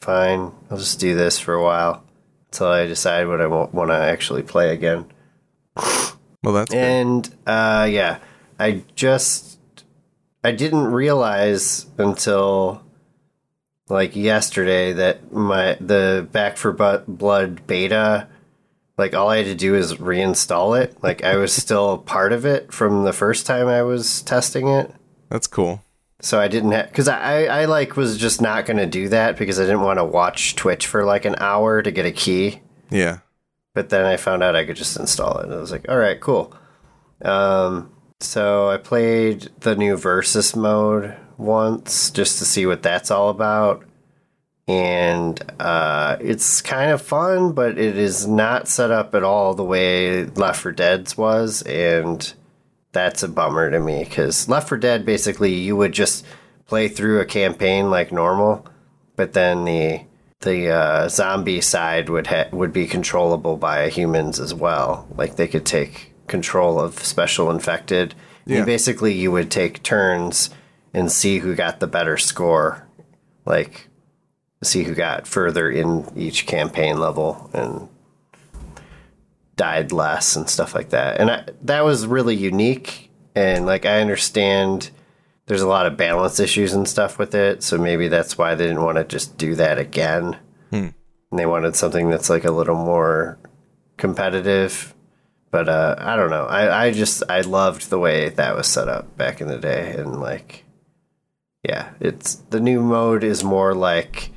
[0.00, 2.04] fine, I'll just do this for a while
[2.50, 5.06] until I decide what I want to actually play again.
[5.76, 6.78] well, that's good.
[6.78, 8.18] And uh, yeah,
[8.58, 9.58] I just
[10.42, 12.82] I didn't realize until
[13.88, 18.28] like yesterday that my the Back 4 Blood beta,
[18.98, 21.00] like all I had to do is reinstall it.
[21.02, 24.92] Like I was still part of it from the first time I was testing it.
[25.28, 25.84] That's cool.
[26.20, 29.38] So I didn't have because I, I like was just not going to do that
[29.38, 32.60] because I didn't want to watch Twitch for like an hour to get a key.
[32.90, 33.18] Yeah,
[33.74, 35.44] But then I found out I could just install it.
[35.46, 36.54] And I was like, all right, cool.
[37.22, 43.30] Um, so I played the new Versus mode once just to see what that's all
[43.30, 43.84] about.
[44.68, 49.64] And uh, it's kind of fun, but it is not set up at all the
[49.64, 51.62] way Left 4 Dead's was.
[51.62, 52.32] And
[52.92, 56.24] that's a bummer to me because Left 4 Dead basically you would just
[56.66, 58.66] play through a campaign like normal,
[59.16, 60.02] but then the
[60.40, 65.06] the uh, zombie side would ha- would be controllable by humans as well.
[65.16, 68.14] Like they could take control of special infected.
[68.46, 68.58] Yeah.
[68.58, 70.50] And basically, you would take turns
[70.94, 72.86] and see who got the better score.
[73.44, 73.88] Like
[74.62, 77.88] see who got further in each campaign level and
[79.56, 81.20] died less and stuff like that.
[81.20, 83.10] And I, that was really unique.
[83.34, 84.90] And like I understand
[85.46, 88.66] there's a lot of balance issues and stuff with it, so maybe that's why they
[88.66, 90.36] didn't want to just do that again.
[91.30, 93.38] And they wanted something that's like a little more
[93.96, 94.94] competitive.
[95.50, 96.44] But uh, I don't know.
[96.46, 99.94] I, I just I loved the way that was set up back in the day,
[99.98, 100.64] and like,
[101.64, 104.30] yeah, it's the new mode is more like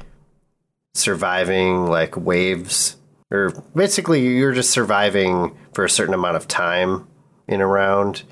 [0.95, 2.95] surviving like waves,
[3.33, 7.07] or basically you're just surviving for a certain amount of time
[7.47, 8.23] in a round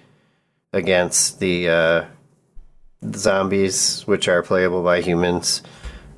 [0.72, 2.06] against the uh,
[3.14, 5.64] zombies, which are playable by humans.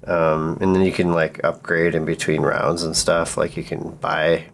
[0.05, 3.37] Um, and then you can like upgrade in between rounds and stuff.
[3.37, 4.47] Like you can buy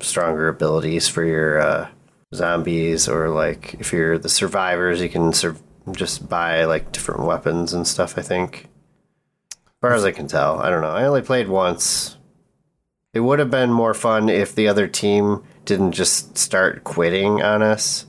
[0.00, 1.88] stronger abilities for your uh,
[2.34, 5.56] zombies, or like if you're the survivors, you can sur-
[5.92, 8.18] just buy like different weapons and stuff.
[8.18, 8.68] I think,
[9.52, 10.90] as far as I can tell, I don't know.
[10.90, 12.17] I only played once.
[13.18, 17.62] It would have been more fun if the other team didn't just start quitting on
[17.62, 18.06] us.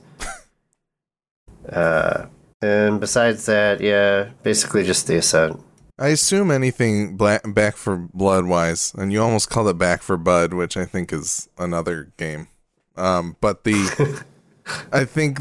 [1.68, 2.26] uh,
[2.62, 5.60] and besides that, yeah, basically just the ascent.
[5.98, 10.16] I assume anything black, back for blood wise, and you almost called it back for
[10.16, 12.46] bud, which I think is another game.
[12.94, 14.24] Um, but the
[14.92, 15.40] I think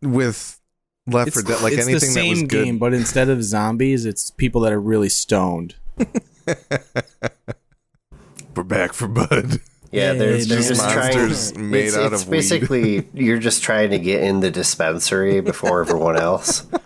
[0.00, 0.58] with
[1.06, 4.06] Left 4 Dead, like it's anything the that was good, game, but instead of zombies,
[4.06, 5.74] it's people that are really stoned.
[8.70, 9.60] we're back for bud.
[9.92, 11.18] Yeah, Yay, they're, they're just just trying.
[11.18, 12.36] monsters made it's, out it's of weed.
[12.36, 16.64] basically you're just trying to get in the dispensary before everyone else.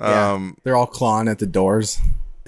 [0.00, 0.32] Yeah.
[0.32, 1.98] Um, They're all clawing at the doors.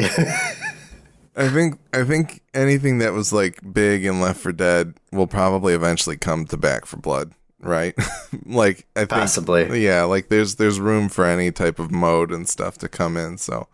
[0.01, 5.75] I think I think anything that was like big and Left 4 Dead will probably
[5.75, 7.95] eventually come to Back 4 Blood, right?
[8.47, 9.85] like I think Possibly.
[9.85, 13.37] yeah, like there's there's room for any type of mode and stuff to come in,
[13.37, 13.67] so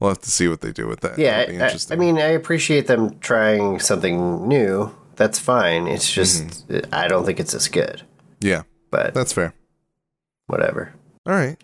[0.00, 1.18] we'll have to see what they do with that.
[1.18, 4.94] Yeah, It'll I, I mean, I appreciate them trying something new.
[5.16, 5.86] That's fine.
[5.86, 6.94] It's just Mm-hmm.
[6.94, 8.02] I don't think it's as good.
[8.40, 9.54] yeah, But that's fair.
[10.46, 10.92] whatever.
[11.26, 11.56] All right.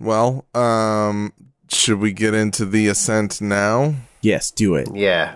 [0.00, 1.32] Well, um,
[1.70, 3.94] should we get into the Ascent now?
[4.20, 4.88] Yes, do it.
[4.94, 5.34] Yeah.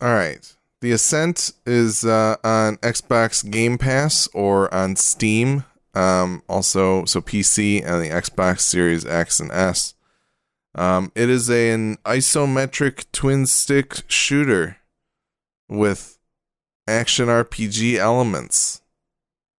[0.00, 0.54] All right.
[0.80, 5.64] The Ascent is uh, on Xbox Game Pass or on Steam.
[5.94, 9.94] Um, also, so PC and the Xbox Series X and S.
[10.74, 14.78] Um, it is a, an isometric twin stick shooter
[15.68, 16.18] with
[16.88, 18.80] action RPG elements.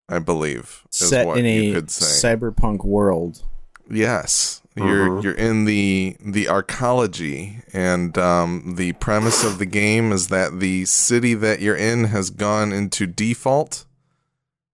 [0.08, 2.28] I believe is Set what in you a could say.
[2.28, 3.42] cyberpunk world.
[3.90, 5.22] Yes, you're Mhm.
[5.22, 10.84] you're in the the arcology, and um, the premise of the game is that the
[10.84, 13.86] city that you're in has gone into default,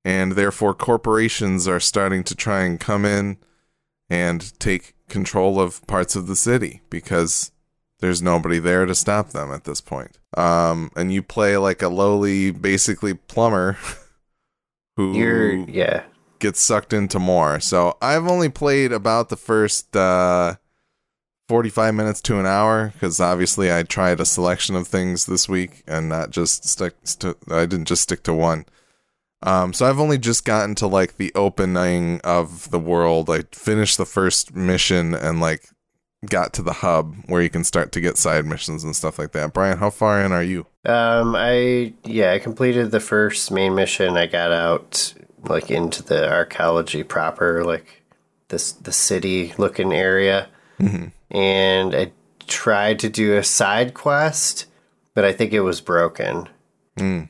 [0.04, 3.36] and therefore corporations are starting to try and come in
[4.10, 7.52] and take control of parts of the city because
[8.00, 10.18] there's nobody there to stop them at this point.
[10.36, 13.78] Um, and you play like a lowly, basically plumber
[14.96, 16.04] who You're yeah.
[16.38, 17.60] gets sucked into more.
[17.60, 20.56] So I've only played about the first uh,
[21.48, 25.82] 45 minutes to an hour because obviously I tried a selection of things this week
[25.86, 26.94] and not just stick.
[27.04, 28.64] St- I didn't just stick to one.
[29.42, 33.30] Um, so I've only just gotten to like the opening of the world.
[33.30, 35.68] I finished the first mission and like
[36.26, 39.32] got to the hub where you can start to get side missions and stuff like
[39.32, 39.54] that.
[39.54, 40.66] Brian, how far in are you?
[40.84, 44.16] Um, I yeah, I completed the first main mission.
[44.16, 48.02] I got out like into the arcology proper, like
[48.48, 50.48] this the city looking area,
[51.30, 52.12] and I
[52.46, 54.66] tried to do a side quest,
[55.14, 56.48] but I think it was broken.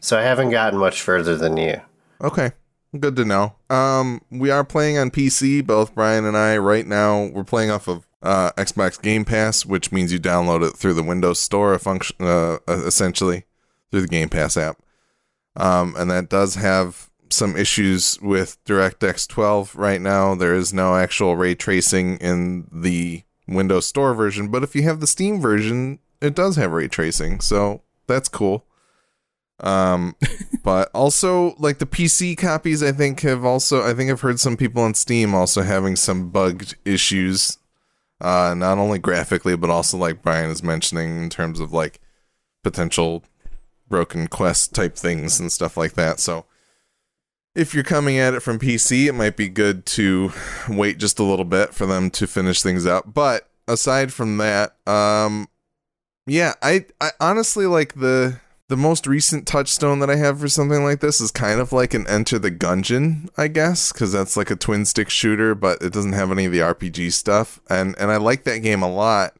[0.01, 1.81] So I haven't gotten much further than you.
[2.21, 2.53] Okay.
[2.99, 3.55] Good to know.
[3.69, 7.27] Um, we are playing on PC, both Brian and I, right now.
[7.27, 11.03] We're playing off of uh, Xbox Game Pass, which means you download it through the
[11.03, 13.45] Windows Store, function, uh, essentially
[13.91, 14.79] through the Game Pass app.
[15.57, 20.35] Um, and that does have some issues with DirectX 12 right now.
[20.35, 25.01] There is no actual ray tracing in the Windows Store version, but if you have
[25.01, 28.65] the Steam version, it does have ray tracing, so that's cool.
[29.61, 30.16] Um,
[30.62, 34.57] but also like the PC copies, I think have also I think I've heard some
[34.57, 37.59] people on Steam also having some bugged issues,
[38.20, 42.01] uh, not only graphically but also like Brian is mentioning in terms of like
[42.62, 43.25] potential
[43.88, 46.20] broken quest type things and stuff like that.
[46.20, 46.46] So
[47.55, 50.33] if you're coming at it from PC, it might be good to
[50.68, 53.12] wait just a little bit for them to finish things up.
[53.12, 55.49] But aside from that, um,
[56.27, 58.40] yeah, I, I honestly like the
[58.71, 61.93] the most recent touchstone that I have for something like this is kind of like
[61.93, 65.93] an Enter the Gungeon, I guess, because that's like a twin stick shooter, but it
[65.93, 69.35] doesn't have any of the RPG stuff, and and I like that game a lot.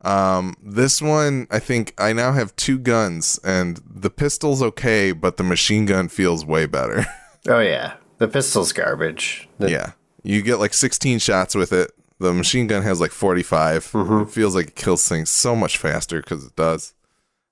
[0.00, 5.36] Um, this one, I think I now have two guns, and the pistol's okay, but
[5.36, 7.06] the machine gun feels way better.
[7.46, 9.50] Oh yeah, the pistol's garbage.
[9.58, 11.90] The- yeah, you get like 16 shots with it.
[12.18, 13.90] The machine gun has like 45.
[13.94, 16.94] It feels like it kills things so much faster because it does.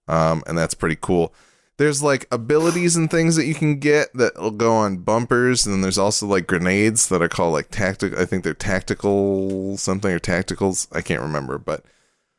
[0.09, 1.33] Um, and that's pretty cool.
[1.79, 5.75] There's like abilities and things that you can get that will go on bumpers, and
[5.75, 8.19] then there's also like grenades that are called like tactical.
[8.21, 10.87] I think they're tactical something or tacticals.
[10.93, 11.85] I can't remember, but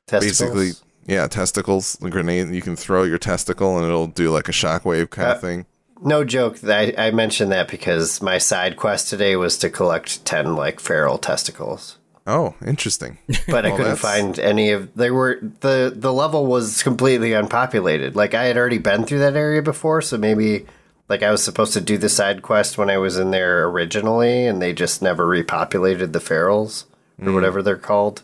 [0.07, 0.39] testicles.
[0.53, 1.93] basically, yeah, testicles.
[1.95, 5.31] The grenade you can throw your testicle and it'll do like a shockwave kind Uh,
[5.35, 5.65] of thing.
[6.01, 6.63] No joke.
[6.65, 11.17] I, I mentioned that because my side quest today was to collect ten like feral
[11.17, 13.17] testicles, Oh, interesting.
[13.47, 14.93] but I Well, couldn't that's- find any of.
[14.95, 18.15] they were the the level was completely unpopulated.
[18.15, 20.65] Like I had already been through that area before, so maybe
[21.09, 24.47] like I was supposed to do the side quest when I was in there originally,
[24.47, 26.85] and they just never repopulated the ferals
[27.21, 27.33] or Hmm.
[27.33, 28.21] whatever they're called.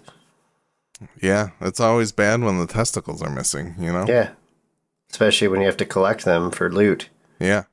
[1.21, 3.75] Yeah, it's always bad when the testicles are missing.
[3.79, 4.05] You know.
[4.07, 4.29] Yeah,
[5.11, 7.09] especially when you have to collect them for loot.
[7.39, 7.63] Yeah.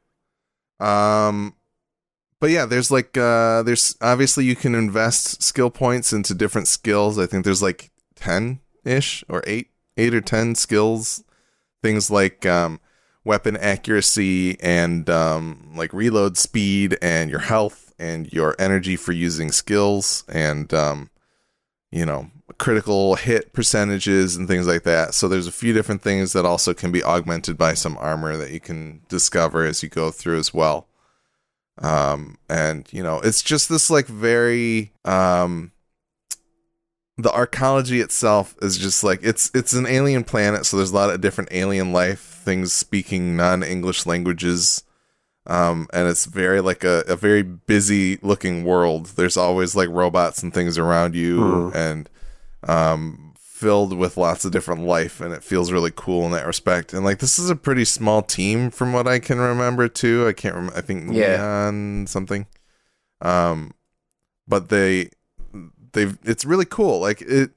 [0.81, 1.55] Um
[2.41, 7.19] but yeah, there's like uh there's obviously you can invest skill points into different skills.
[7.19, 11.23] I think there's like 10 ish or eight, eight or ten skills.
[11.83, 12.81] Things like um,
[13.25, 19.53] weapon accuracy and um, like reload speed and your health and your energy for using
[19.53, 21.11] skills and um,
[21.91, 25.15] you know critical hit percentages and things like that.
[25.15, 28.53] So there's a few different things that also can be augmented by some armor that
[28.53, 30.89] you can discover as you go through as well.
[31.83, 35.73] Um, and you know, it's just this like very um
[37.19, 41.11] the arcology itself is just like it's it's an alien planet, so there's a lot
[41.11, 44.83] of different alien life things speaking non-English languages.
[45.49, 49.07] Um, and it's very like a, a very busy looking world.
[49.17, 51.75] There's always like robots and things around you, Mhm.
[51.75, 52.11] and
[52.69, 53.26] um,
[53.57, 56.93] filled with lots of different life, and it feels really cool in that respect.
[56.93, 60.27] And like this is a pretty small team from what I can remember too.
[60.29, 60.77] I can't remember.
[60.77, 61.37] I think Yeah.
[61.37, 62.47] Neon something.
[63.23, 63.73] Um,
[64.47, 65.09] but they
[65.93, 67.01] they've it's really cool.
[67.01, 67.51] Like it.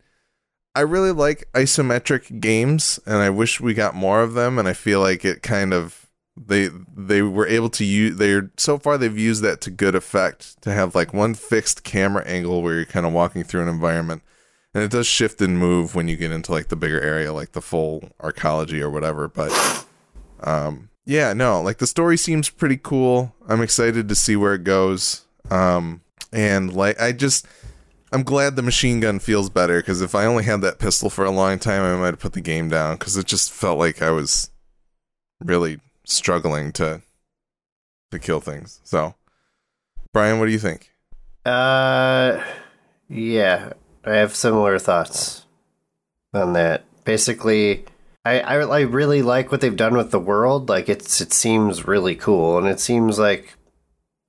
[0.73, 4.57] I really like isometric games, and I wish we got more of them.
[4.57, 6.07] And I feel like it kind of
[6.37, 10.61] they they were able to use they're so far they've used that to good effect
[10.61, 14.21] to have like one fixed camera angle where you're kind of walking through an environment
[14.73, 17.53] and it does shift and move when you get into like the bigger area like
[17.53, 19.85] the full arcology or whatever but
[20.41, 23.33] um yeah no like the story seems pretty cool.
[23.47, 25.25] I'm excited to see where it goes.
[25.49, 26.01] Um
[26.31, 27.47] and like i just
[28.11, 31.25] i'm glad the machine gun feels better because if i only had that pistol for
[31.25, 34.01] a long time i might have put the game down because it just felt like
[34.01, 34.49] i was
[35.39, 37.01] really struggling to
[38.11, 38.79] to kill things.
[38.83, 39.15] So
[40.13, 40.91] brian what do you think?
[41.45, 42.43] Uh,
[43.07, 43.73] yeah,
[44.05, 45.45] I have similar thoughts
[46.33, 46.83] on that.
[47.03, 47.85] Basically,
[48.25, 50.69] I, I I really like what they've done with the world.
[50.69, 53.55] Like it's it seems really cool, and it seems like,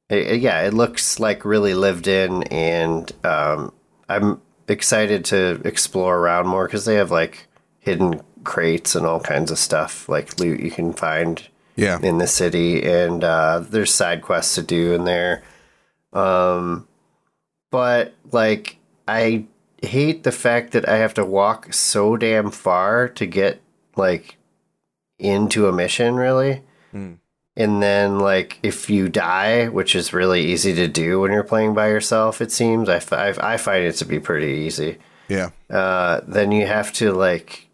[0.09, 3.72] eh, yeah, it looks like really lived in, and um,
[4.09, 7.46] I'm excited to explore around more because they have like
[7.80, 12.26] hidden crates and all kinds of stuff like loot you can find yeah in the
[12.26, 15.42] city, and uh, there's side quests to do in there.
[16.12, 16.88] Um,
[17.70, 19.44] but like, I
[19.82, 23.60] hate the fact that I have to walk so damn far to get
[23.96, 24.36] like
[25.18, 26.62] into a mission, really.
[26.92, 27.14] Hmm.
[27.56, 31.74] And then, like, if you die, which is really easy to do when you're playing
[31.74, 33.00] by yourself, it seems I
[33.40, 34.98] I find it to be pretty easy
[35.30, 37.70] yeah uh, then you have to like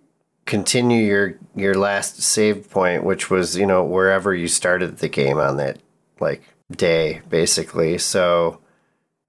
[0.47, 5.39] continue your your last save point, which was you know wherever you started the game
[5.39, 5.79] on that
[6.21, 7.99] like day, basically.
[7.99, 8.61] So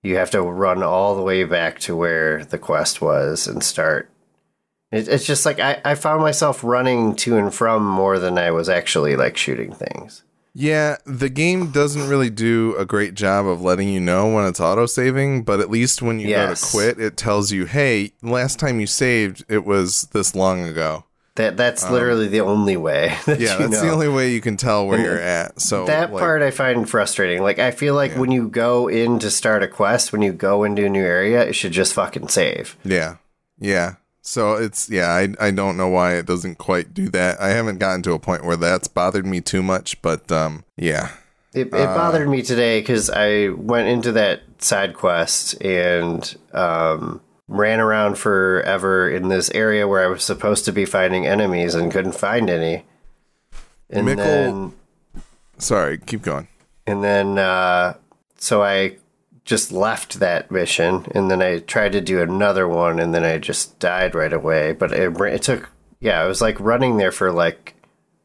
[0.08, 4.10] you have to run all the way back to where the quest was and start.
[4.92, 8.52] It, it's just like I, I found myself running to and from more than I
[8.52, 10.24] was actually like shooting things.
[10.54, 14.60] Yeah, the game doesn't really do a great job of letting you know when it's
[14.60, 16.48] auto saving, but at least when you Yes.
[16.48, 20.64] go to quit, it tells you, "Hey, last time you saved, it was this long
[20.64, 21.04] ago."
[21.38, 23.16] That that's literally the only way.
[23.26, 23.88] That Um, Yeah, you that's know.
[23.88, 25.62] the only way you can tell where And you're at.
[25.62, 27.42] So that like, part I find frustrating.
[27.42, 28.20] Like I feel like Yeah.
[28.20, 31.42] when you go in to start a quest, when you go into a new area,
[31.48, 32.76] it should just fucking save.
[32.84, 33.16] yeah,
[33.60, 33.96] yeah.
[34.22, 37.40] So it's yeah, I I don't know why it doesn't quite do that.
[37.40, 41.12] I haven't gotten to a point where that's bothered me too much, but um, yeah,
[41.54, 47.22] It, it Uh, bothered me today because I went into that side quest and um,
[47.48, 51.92] ran around forever in this area where I was supposed to be finding enemies and
[51.92, 52.86] couldn't find any.
[53.90, 54.74] And Mickle- then,
[55.58, 56.48] sorry, keep going.
[56.86, 57.94] and then, uh,
[58.38, 58.98] so I
[59.46, 63.38] just left that mission, and then I tried to do another one, and then I
[63.38, 64.74] just died right away.
[64.74, 65.70] But it, it took,
[66.02, 67.76] yeah, I was like running there for like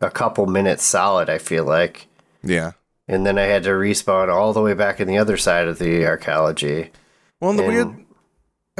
[0.00, 1.30] a couple minutes solid.
[1.30, 2.06] I feel like.
[2.42, 2.72] Yeah.
[3.06, 5.78] and then I had to respawn all the way back in the other side of
[5.78, 6.90] the arcology.
[7.40, 8.01] Well, and the And- weird.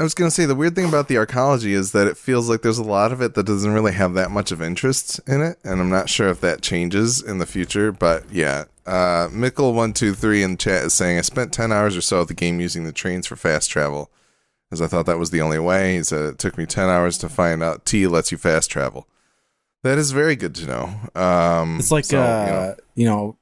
[0.02, 2.62] I was gonna say the weird thing about the arcology is that it feels like
[2.62, 5.58] there's a lot of it that doesn't really have that much of interest in it,
[5.62, 7.92] and I'm not sure if that changes in the future.
[7.92, 11.96] But yeah, uh, Mickle one two three in chat is saying I spent ten hours
[11.96, 14.10] or so at the game using the trains for fast travel,
[14.72, 15.98] as I thought that was the only way.
[15.98, 19.06] He said it took me ten hours to find out T lets you fast travel.
[19.84, 21.20] That is very good to know.
[21.22, 22.74] Um, It's like so, you uh, know.
[22.96, 23.36] you know,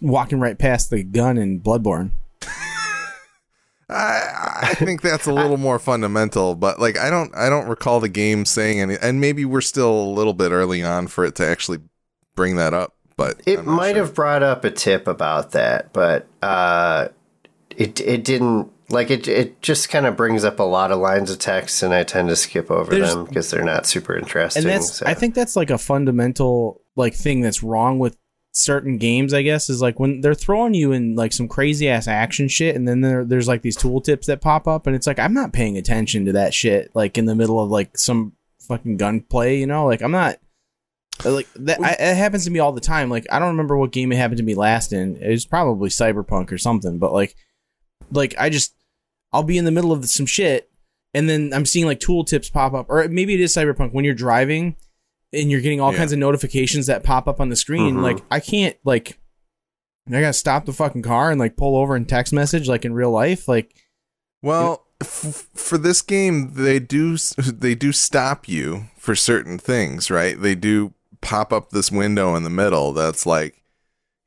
[0.00, 2.10] walking right past the gun in Bloodborne.
[3.94, 8.00] I, I think that's a little more fundamental, but like I don't I don't recall
[8.00, 11.34] the game saying any, and maybe we're still a little bit early on for it
[11.36, 11.78] to actually
[12.34, 12.94] bring that up.
[13.16, 14.04] But It might sure.
[14.04, 17.08] have brought up a tip about that, but uh,
[17.70, 18.70] it it didn't.
[18.90, 21.94] Like it, it just kind of brings up a lot of lines of text, and
[21.94, 24.62] I tend to skip over There's- them because they're not super interesting.
[24.64, 28.16] and that's so- I think that's like a fundamental like thing that's wrong with
[28.54, 29.34] certain games.
[29.34, 32.76] I guess is like when they're throwing you in like some crazy ass action shit,
[32.76, 35.52] and then there, there's like these tooltips that pop up, and it's like I'm not
[35.52, 39.58] paying attention to that shit like in the middle of like some fucking gunplay.
[39.58, 40.38] You know, like I'm not
[41.24, 41.80] like that.
[41.80, 43.10] I, it happens to me all the time.
[43.10, 45.16] Like I don't remember what game it happened to me last in.
[45.16, 46.98] It was probably Cyberpunk or something.
[46.98, 47.36] But like,
[48.10, 48.74] like I just
[49.32, 50.70] I'll be in the middle of some shit,
[51.12, 54.14] and then I'm seeing like tooltips pop up, or maybe it is Cyberpunk when you're
[54.14, 54.76] driving
[55.34, 55.98] and you're getting all Yeah.
[55.98, 57.96] kinds of notifications that pop up on the screen.
[57.96, 58.02] Mhm.
[58.02, 59.18] Like I can't like
[60.08, 62.92] I gotta stop the fucking car and like pull over and text message like in
[62.94, 63.48] real life.
[63.48, 63.74] Like
[64.42, 70.40] Well, f- for this game, they do they do stop you for certain things, right?
[70.40, 73.62] They do pop up this window in the middle that's like,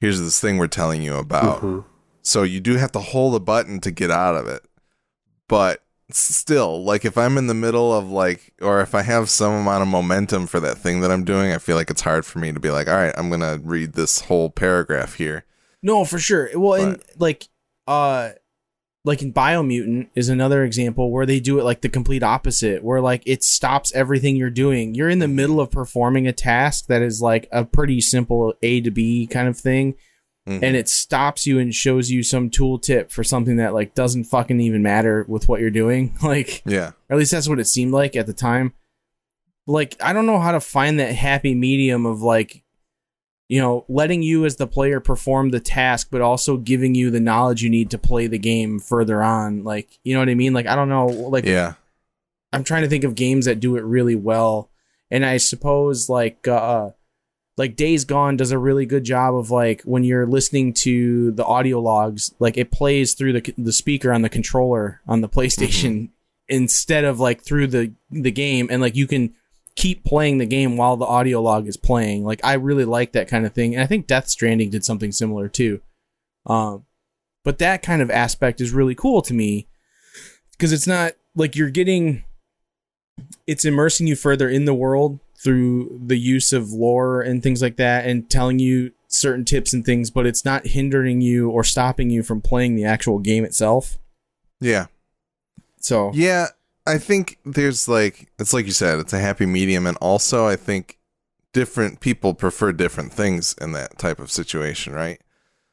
[0.01, 1.61] here's this thing we're telling you about.
[1.61, 1.85] Mhm.
[2.23, 4.63] So you do have to hold a button to get out of it.
[5.47, 9.53] But still, like if I'm in the middle of like, or if I have some
[9.53, 12.39] amount of momentum for that thing that I'm doing, I feel like it's hard for
[12.39, 15.45] me to be like, all right, I'm gonna read this whole paragraph here.
[15.83, 16.49] No, for sure.
[16.55, 17.47] Well, and But- like
[17.87, 18.29] uh
[19.05, 22.99] like in Biomutant is another example where they do it like the complete opposite, where
[22.99, 24.95] like it stops everything you're doing.
[24.95, 28.81] You're in the middle of performing a task that is like a pretty simple A
[28.81, 29.95] to B kind of thing,
[30.47, 30.63] Mhm.
[30.63, 34.59] and it stops you and shows you some tooltip for something that like doesn't fucking
[34.61, 36.15] even matter with what you're doing.
[36.23, 38.73] Like yeah, or at least that's what it seemed like at the time.
[39.69, 42.63] Like, I don't know how to find that happy medium of like,
[43.49, 47.19] you know, letting you as the player perform the task, but also giving you the
[47.19, 49.65] knowledge you need to play the game further on.
[49.65, 50.53] Like, you know what I mean?
[50.53, 51.07] Like, I don't know.
[51.07, 51.73] Like, yeah,
[52.53, 54.69] I'm trying to think of games that do it really well.
[55.11, 56.91] And I suppose like, uh,
[57.57, 61.43] like Days Gone does a really good job of like when you're listening to the
[61.43, 66.09] audio logs, like it plays through the the speaker on the controller on the PlayStation
[66.47, 69.33] instead of like through the the game, and like you can
[69.75, 72.23] keep playing the game while the audio log is playing.
[72.23, 75.11] Like I really like that kind of thing, and I think Death Stranding did something
[75.11, 75.81] similar too.
[76.45, 76.85] Um,
[77.43, 79.67] but that kind of aspect is really cool to me
[80.51, 82.23] because it's not like you're getting
[83.47, 87.77] it's immersing you further in the world through the use of lore and things like
[87.77, 92.09] that and telling you certain tips and things but it's not hindering you or stopping
[92.09, 93.97] you from playing the actual game itself
[94.59, 94.87] yeah.
[95.79, 96.47] so Yeah,
[96.85, 100.55] I think there's like it's like you said, it's a happy medium, and also I
[100.55, 100.97] think
[101.53, 105.21] different people prefer different things in that type of situation, right?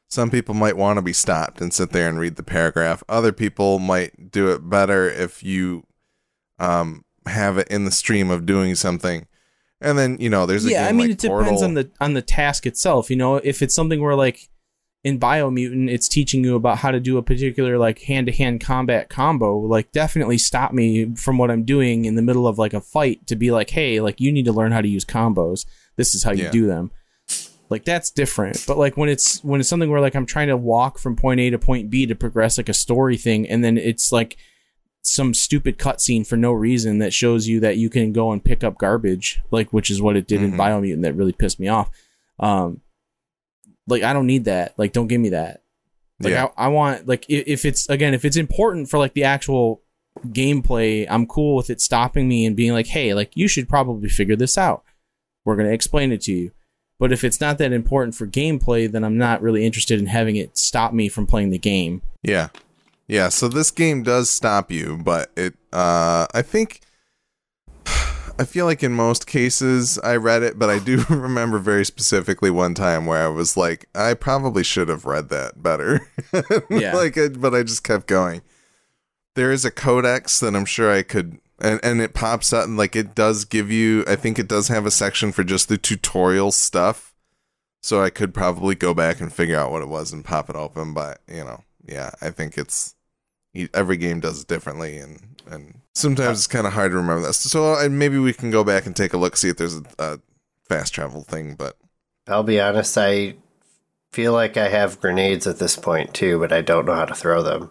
[0.07, 3.03] Some people might want to be stopped and sit there and read the paragraph.
[3.09, 5.85] Other people might do it better if you
[6.59, 9.27] um have it in the stream of doing something.
[9.81, 12.13] And then, you know, there's a yeah i mean like it depends on the on
[12.13, 13.35] the task itself you know?
[13.37, 14.49] If it's something where like
[15.03, 19.55] in biomutant it's teaching you about how to do a particular like hand-to-hand combat combo
[19.59, 23.27] like definitely stop me from what i'm doing in the middle of like a fight
[23.27, 25.65] to be like hey like you need to learn how to use combos.
[25.95, 26.51] This is how you Yeah.
[26.51, 26.91] do them.
[27.69, 28.63] Like that's different.
[28.67, 31.39] But like when it's when it's something where like i'm trying to walk from point
[31.39, 34.37] a to point b to progress like a story thing and then it's like
[35.05, 38.63] some stupid cutscene for no reason that shows you that you can go and pick
[38.63, 40.57] up garbage, like which is what it did in Mhm.
[40.57, 41.89] Biomutant that really pissed me off.
[42.39, 42.81] Um,
[43.87, 44.73] like I don't need that.
[44.77, 45.61] Like don't give me that.
[46.19, 46.47] Like yeah.
[46.57, 49.81] I, I want like if it's again if it's important for like the actual
[50.27, 54.09] gameplay, I'm cool with it stopping me and being like, hey, like you should probably
[54.09, 54.83] figure this out.
[55.43, 56.51] We're gonna explain it to you.
[56.97, 60.37] But if it's not that important for gameplay, then I'm not really interested in having
[60.37, 62.01] it stop me from playing the game.
[62.23, 62.47] Yeah.
[63.07, 66.81] Yeah, so this game does stop you, but it uh I think
[68.37, 72.49] I feel like in most cases I read it, but I do remember very specifically
[72.51, 76.07] one time where I was like, I probably should have read that better.
[76.69, 76.95] Yeah.
[76.95, 78.41] like it, but I just kept going.
[79.35, 82.75] There is a codex that I'm sure I could and and it pops up and
[82.75, 85.77] like it does give you I think it does have a section for just the
[85.77, 87.13] tutorial stuff.
[87.81, 90.55] So I could probably go back and figure out what it was and pop it
[90.55, 92.94] open, but you know, yeah, I think it's
[93.73, 97.33] every game does it differently, and and sometimes it's kind of hard to remember that.
[97.33, 99.83] So uh, maybe we can go back and take a look, see if there's a,
[99.99, 100.19] a
[100.67, 101.55] fast travel thing.
[101.55, 101.77] But
[102.27, 103.35] I'll be honest, I
[104.11, 107.15] feel like I have grenades at this point too, but I don't know how to
[107.15, 107.69] throw them.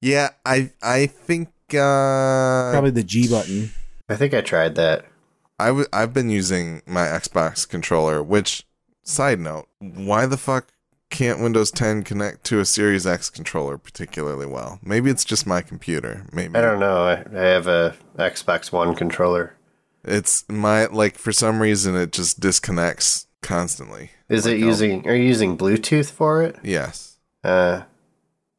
[0.00, 3.70] yeah, I I think uh, Probably the G button.
[4.08, 5.06] I think I tried that.
[5.58, 8.22] I w- I've been using my Xbox controller.
[8.22, 8.64] Which
[9.02, 10.68] side note, why the fuck
[11.10, 14.78] can't Windows 10 connect to a Series X controller particularly well?
[14.82, 16.26] Maybe it's just my computer.
[16.32, 17.04] Maybe I don't know.
[17.04, 19.54] I, I have a Xbox One controller.
[20.04, 24.10] It's my like for some reason it just disconnects constantly.
[24.30, 25.06] Is Like, it using?
[25.08, 26.56] Are you using Bluetooth for it?
[26.62, 27.18] Yes.
[27.44, 27.82] Uh,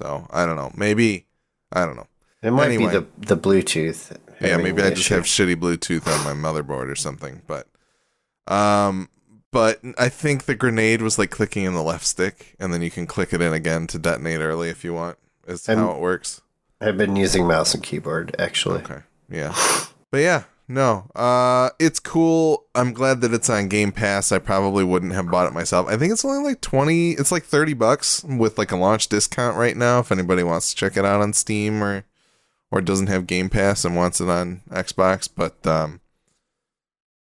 [0.01, 0.71] So I don't know.
[0.75, 1.25] Maybe
[1.71, 2.07] I don't know.
[2.43, 2.91] it might Anyway.
[2.91, 4.15] be the the Bluetooth.
[4.39, 5.15] Yeah, maybe I just issue.
[5.15, 7.41] have shitty Bluetooth on my motherboard or something.
[7.47, 7.67] But
[8.47, 9.09] um
[9.51, 12.89] but I think the grenade was like clicking in the left stick and then you
[12.91, 15.17] can click it in again to detonate early if you want.
[15.47, 16.41] Is And- how it works.
[16.79, 18.79] I've been using mouse and keyboard actually.
[18.81, 19.01] Okay.
[19.29, 19.55] Yeah.
[20.09, 21.11] But yeah, no.
[21.15, 22.65] Uh, it's cool.
[22.73, 24.31] I'm glad that it's on Game Pass.
[24.31, 25.87] I probably wouldn't have bought it myself.
[25.87, 27.11] I think it's only like twenty.
[27.11, 29.99] It's like thirty bucks with like a launch discount right now.
[29.99, 32.03] If anybody wants to check it out on Steam or
[32.71, 36.01] or doesn't have Game Pass and wants it on Xbox, but um,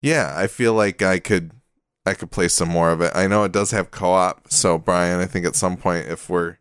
[0.03, 1.51] yeah, I feel like I could
[2.07, 3.12] I could play some more of it.
[3.14, 6.59] I know it does have co-op, so Brian, I think at some point if we're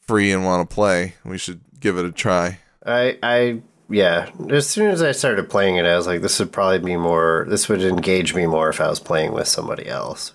[0.00, 2.58] free and want to play, we should give it a try.
[2.84, 4.30] I I yeah.
[4.50, 7.46] As soon as I started playing it, I was like, this would probably be more.
[7.48, 10.32] This would engage me more if I was playing with somebody else.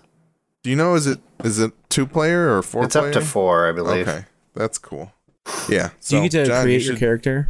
[0.64, 2.84] Do you know is it is it two player or four?
[2.84, 4.08] It's up to four, I believe.
[4.08, 5.12] Okay, that's cool.
[5.70, 5.90] Yeah.
[5.90, 7.50] Do So you get to John, create you your character?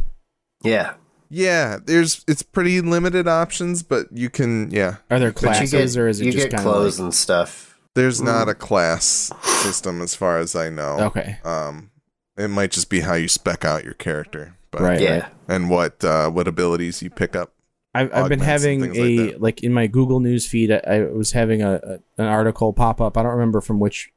[0.62, 0.94] Yeah.
[1.34, 4.70] Yeah, there's it's pretty limited options, but you can.
[4.70, 7.14] Yeah, Are there classes get, or is it you just get kind of clothes and
[7.14, 7.78] stuff.
[7.94, 10.98] there's not a class system as far as I know.
[11.06, 11.38] okay?
[11.42, 11.90] Um,
[12.36, 15.00] it might just be how you spec out your character, but Right.
[15.00, 15.28] Yeah.
[15.48, 17.54] and what uh, what abilities you pick up.
[17.94, 20.70] I've, I've been having a like like, in my Google News feed.
[20.70, 23.16] I, I was having a, a an article pop up.
[23.16, 24.12] I don't remember from which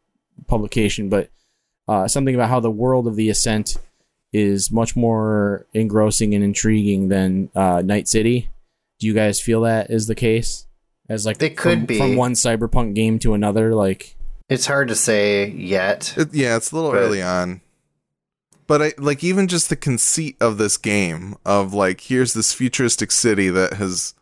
[0.48, 1.30] publication, but
[1.88, 3.78] uh, something about how the world of the Ascent
[4.36, 8.50] is much more engrossing and intriguing than uh, Night City.
[9.00, 10.68] Do you guys feel that is the case?
[11.08, 11.98] As like They could from, be.
[11.98, 14.16] from one cyberpunk game to another, like
[14.50, 16.14] It's hard to say yet.
[16.18, 17.62] It, yeah, it's a little But- early on.
[18.68, 23.12] But I like even just the conceit of this game of like here's this futuristic
[23.12, 24.16] city that has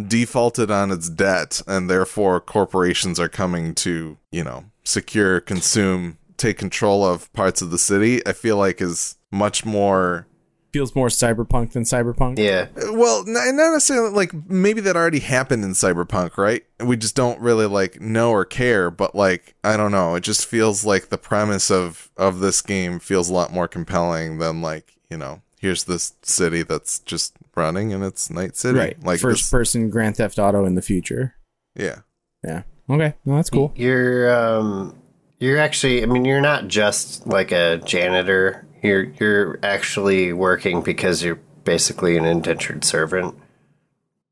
[0.00, 6.58] defaulted on its debt and therefore corporations are coming to, you know, secure, consume, take
[6.58, 8.24] control of parts of the city.
[8.26, 10.26] I feel like is much more
[10.72, 12.38] feels more cyberpunk than cyberpunk.
[12.38, 12.66] Yeah.
[12.92, 16.62] well, n- not necessarily like maybe that already happened in Cyberpunk, right?
[16.78, 20.44] We just don't really like know or care, but like I don't know, it just
[20.46, 24.96] feels like the premise of of this game feels a lot more compelling than like,
[25.10, 28.78] you know, here's this city that's just running and it's Night City.
[28.78, 29.02] right.
[29.02, 31.34] Like First this, person Grand Theft Auto in the future.
[31.74, 32.00] yeah.
[32.44, 32.62] Yeah.
[32.90, 33.14] Okay.
[33.24, 33.72] No, that's cool.
[33.74, 34.96] You're um
[35.40, 38.66] you're actually I mean you're not just like a janitor.
[38.82, 43.36] You're you're actually working because you're basically an indentured servant.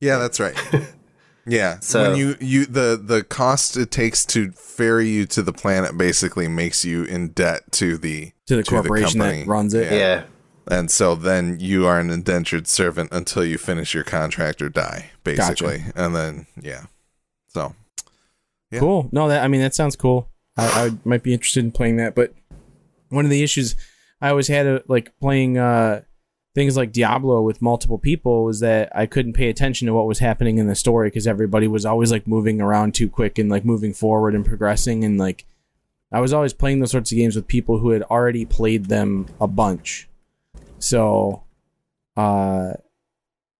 [0.01, 0.57] Yeah, that's right.
[1.47, 1.79] Yeah.
[1.81, 5.97] So- when you you the the cost it takes to ferry you to the planet
[5.97, 9.93] basically makes you in debt to the To the corporation that runs it.
[9.93, 10.25] Yeah.
[10.69, 15.13] And so then you are an indentured servant until you finish your contract or die,
[15.23, 15.85] basically.
[15.95, 16.87] And then yeah.
[17.49, 17.75] So
[18.73, 18.81] Yeah.
[18.81, 19.09] Cool.
[19.13, 20.29] No, that I mean that sounds cool.
[20.57, 22.35] I, I might be interested in playing that, but
[23.11, 23.77] one of the issues
[24.21, 26.03] I always had uh, like playing uh,
[26.55, 30.21] things like Diablo with multiple people was that I couldn't pay attention to what was
[30.21, 33.65] happening in the story because everybody was always like moving around too quick and like
[33.65, 35.45] moving forward and progressing and like
[36.13, 39.27] I was always playing those sorts of games with people who had already played them
[39.41, 40.09] a bunch.
[40.79, 41.43] So,
[42.17, 42.75] uh,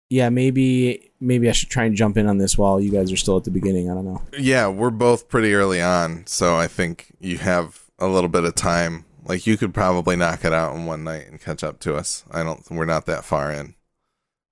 [0.09, 3.17] yeah, maybe maybe I should try and jump in on this while you guys are
[3.17, 3.91] still at the beginning.
[3.91, 4.23] I don't know.
[4.39, 8.55] yeah, we're both pretty early on, so I think you have a little bit of
[8.55, 9.05] time.
[9.29, 12.25] Like you could probably knock it out in one night and catch up to us.
[12.31, 13.75] I don't we're not that far in.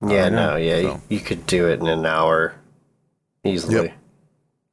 [0.07, 0.51] Yeah, I know.
[0.51, 0.81] no, yeah.
[0.83, 2.55] So- You, you could do it in an hour
[3.45, 3.87] easily.
[3.87, 3.93] Yep.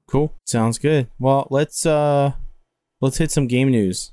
[0.07, 0.33] Cool.
[0.45, 1.07] Sounds good.
[1.19, 2.33] Well, let's uh
[2.99, 4.11] let's hit some game news.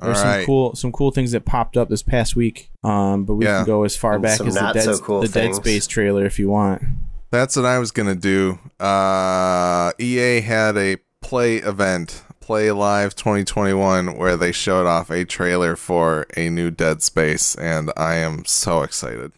[0.00, 0.44] All There's some right.
[0.46, 2.70] cool some cool things that popped up this past week.
[2.82, 3.58] Um, but we Yeah.
[3.58, 5.54] can go as far And back as the Dead, so cool the Dead.
[5.54, 6.82] Space trailer if you want.
[7.30, 8.58] That's what I was gonna do.
[8.80, 15.76] Uh, EA had a play event, Play Live 2021, where they showed off a trailer
[15.76, 19.32] for a new Dead Space, and I am so excited.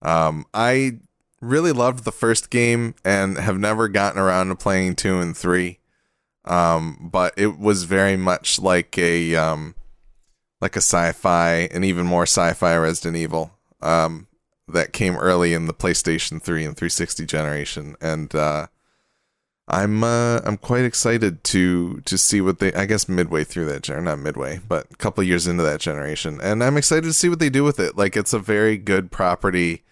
[0.00, 1.00] Um, I
[1.42, 5.80] really loved the first game and have never gotten around to playing two and three.
[6.46, 9.74] Um, but it was very much like a um,
[10.62, 13.52] like a sci-fi and even more sci-fi Resident Evil.
[13.82, 14.28] Um,
[14.66, 18.68] that came early in the PlayStation 3 and 360 generation, and uh,
[19.68, 22.72] I'm uh, I'm quite excited to to see what they.
[22.72, 25.80] I guess midway through that, gen- or not midway, but a couple years into that
[25.80, 27.96] generation, and I'm excited to see what they do with it.
[27.96, 29.84] Like it's a very good property.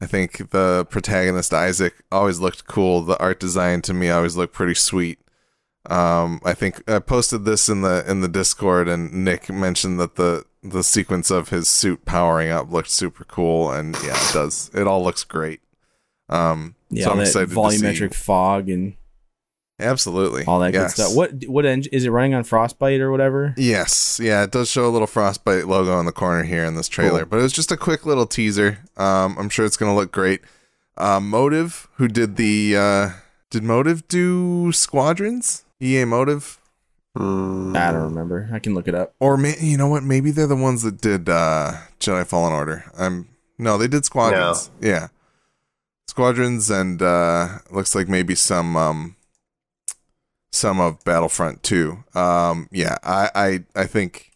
[0.00, 3.02] I think the protagonist Isaac always looked cool.
[3.02, 5.20] The art design to me always looked pretty sweet.
[5.88, 10.16] Um, I think I posted this in the in the Discord, and Nick mentioned that
[10.16, 14.70] the the sequence of his suit powering up looked super cool, and yeah, it does.
[14.74, 15.60] It all looks great.
[16.28, 18.24] Um, Yeah, so I'm excited volumetric to see.
[18.24, 18.94] fog and
[19.80, 20.94] Absolutely, all that Yes.
[20.94, 21.16] good stuff.
[21.16, 23.54] What what engine is it running on Frostbite or whatever?
[23.56, 26.88] Yes, yeah, it does show a little frostbite logo in the corner here in this
[26.88, 27.28] trailer, Cool.
[27.30, 28.78] but it was just a quick little teaser.
[28.96, 30.40] Um, I'm sure it's gonna look great.
[30.96, 33.10] Uh, Motive, who did the uh,
[33.50, 35.64] did Motive do Squadrons?
[35.80, 36.58] EA Motive,
[37.18, 38.48] Mm, I don't remember.
[38.52, 39.14] I can look it up.
[39.20, 40.02] or may, you know what?
[40.04, 42.84] Maybe they're the ones that did uh, Jedi Fallen Order.
[42.96, 44.70] I'm no, they did Squadrons.
[44.80, 45.08] Yeah,
[46.06, 49.16] Squadrons and uh, looks like maybe some um,
[50.52, 52.04] some of Battlefront 2.
[52.14, 54.32] Um, yeah, I, I I think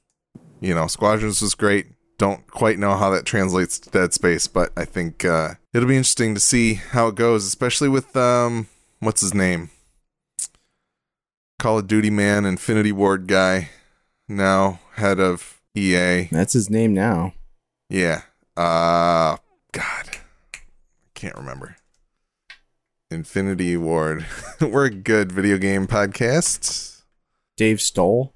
[0.60, 1.86] you know Squadrons was great.
[2.18, 5.96] Don't quite know how that translates to Dead Space, but I think uh, it'll be
[5.96, 8.68] interesting to see how it goes, especially with um,
[9.00, 9.70] what's his name,
[11.58, 13.68] Call of Duty man, Infinity Ward guy,
[14.28, 16.24] now head of EA.
[16.32, 17.34] That's his name now.
[17.90, 18.22] Yeah.
[18.56, 19.36] Uh
[19.72, 20.08] God.
[20.08, 20.58] I
[21.14, 21.76] can't remember.
[23.10, 24.26] Infinity Ward.
[24.60, 27.02] We're a good video game podcast.
[27.56, 28.34] Dave Stoll.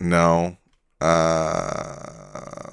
[0.00, 0.58] No.
[1.00, 2.72] Uh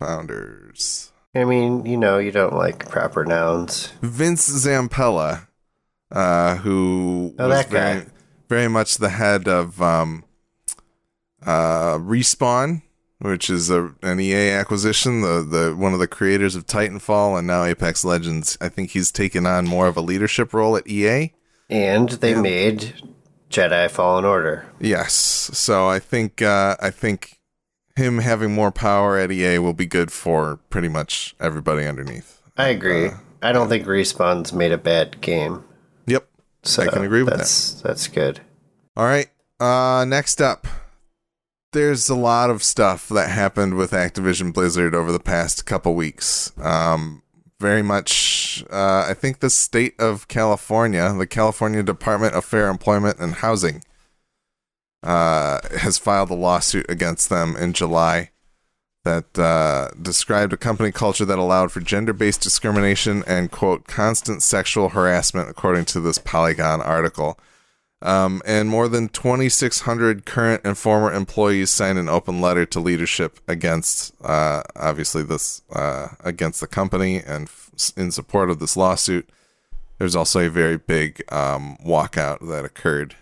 [0.00, 1.12] founders.
[1.34, 3.88] I mean, you know, you don't like proper nouns.
[4.02, 5.46] Vince Zampella,
[6.10, 7.94] uh, who Oh, was that guy.
[7.94, 8.06] very,
[8.48, 10.24] very much the head of um,
[11.44, 12.82] uh, Respawn,
[13.26, 15.20] which is a, an EA acquisition.
[15.20, 18.56] The the one of the creators of Titanfall and now Apex Legends.
[18.60, 21.32] I think he's taken on more of a leadership role at EA.
[21.68, 22.94] And they made
[23.50, 24.66] Jedi Fallen Order.
[24.80, 27.38] Yes, so I think uh, I think
[27.96, 32.42] him having more power at EA will be good for pretty much everybody underneath.
[32.56, 33.10] I agree.
[33.42, 35.64] I don't think Respawn's made a bad game.
[36.06, 36.28] Yep.
[36.62, 38.40] So I can agree with that's, That's good.
[38.96, 39.28] All right.
[39.60, 40.66] Uh next up.
[41.76, 46.50] There's a lot of stuff that happened with Activision Blizzard over the past couple weeks.
[46.58, 47.22] Um
[47.60, 53.18] very much uh I think the state of California, the California Department of Fair Employment
[53.18, 53.82] and Housing
[55.02, 58.30] uh has filed a lawsuit against them in July
[59.04, 64.88] that uh, described a company culture that allowed for gender-based discrimination and quote constant sexual
[64.88, 67.38] harassment according to this Polygon article.
[68.02, 73.40] Um, and more than 2,600 current and former employees signed an open letter to leadership
[73.48, 79.28] against, uh, obviously, this uh, against the company and f- in support of this lawsuit.
[79.98, 83.16] There's also a very big um, walkout that occurred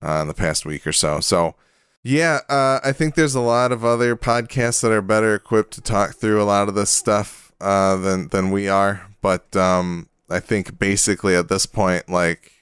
[0.00, 1.18] uh, in the past week or so.
[1.18, 1.56] So,
[2.04, 5.80] yeah, uh, I think there's a lot of other podcasts that are better equipped to
[5.80, 9.08] talk through a lot of this stuff uh, than than we are.
[9.20, 12.52] But um, I think basically at this point, like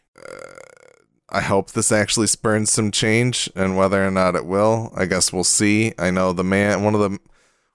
[1.36, 5.34] I hope this actually spurns some change, and whether or not it will, I guess
[5.34, 5.92] we'll see.
[5.98, 7.18] I know the man, one of the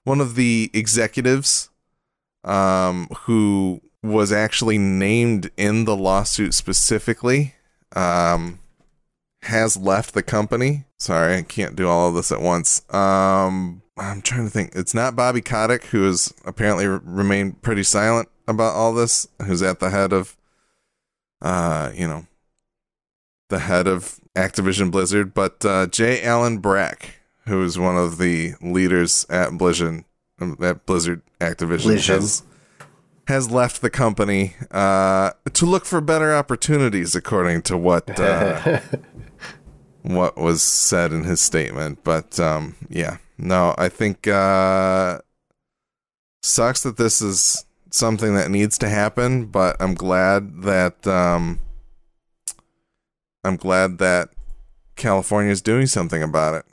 [0.02, 1.70] one of the executives,
[2.42, 7.54] um, who was actually named in the lawsuit specifically,
[7.94, 8.58] um,
[9.42, 10.82] has left the company.
[10.98, 12.82] Sorry, I can't do all of this at once.
[12.92, 14.72] Um, I'm trying to think.
[14.74, 19.28] It's not Bobby Kotick, who has apparently re- remained pretty silent about all this.
[19.46, 20.36] Who's at the head of,
[21.40, 22.26] uh, you know,
[23.52, 26.22] the head of Activision Blizzard, but uh, J.
[26.24, 30.04] Allen Brack, who is one of the leaders at Blizzard,
[30.40, 32.20] um, at Blizzard Activision, Blizzard.
[32.22, 32.42] has,
[33.28, 38.80] has left the company uh, to look for better opportunities, according to what uh,
[40.02, 42.02] what was said in his statement.
[42.02, 45.20] But um, yeah, no, I think uh,
[46.42, 51.06] sucks that this is something that needs to happen, but I'm glad that.
[51.06, 51.60] Um,
[53.44, 54.30] I'm glad that
[54.96, 56.64] California is doing something about it,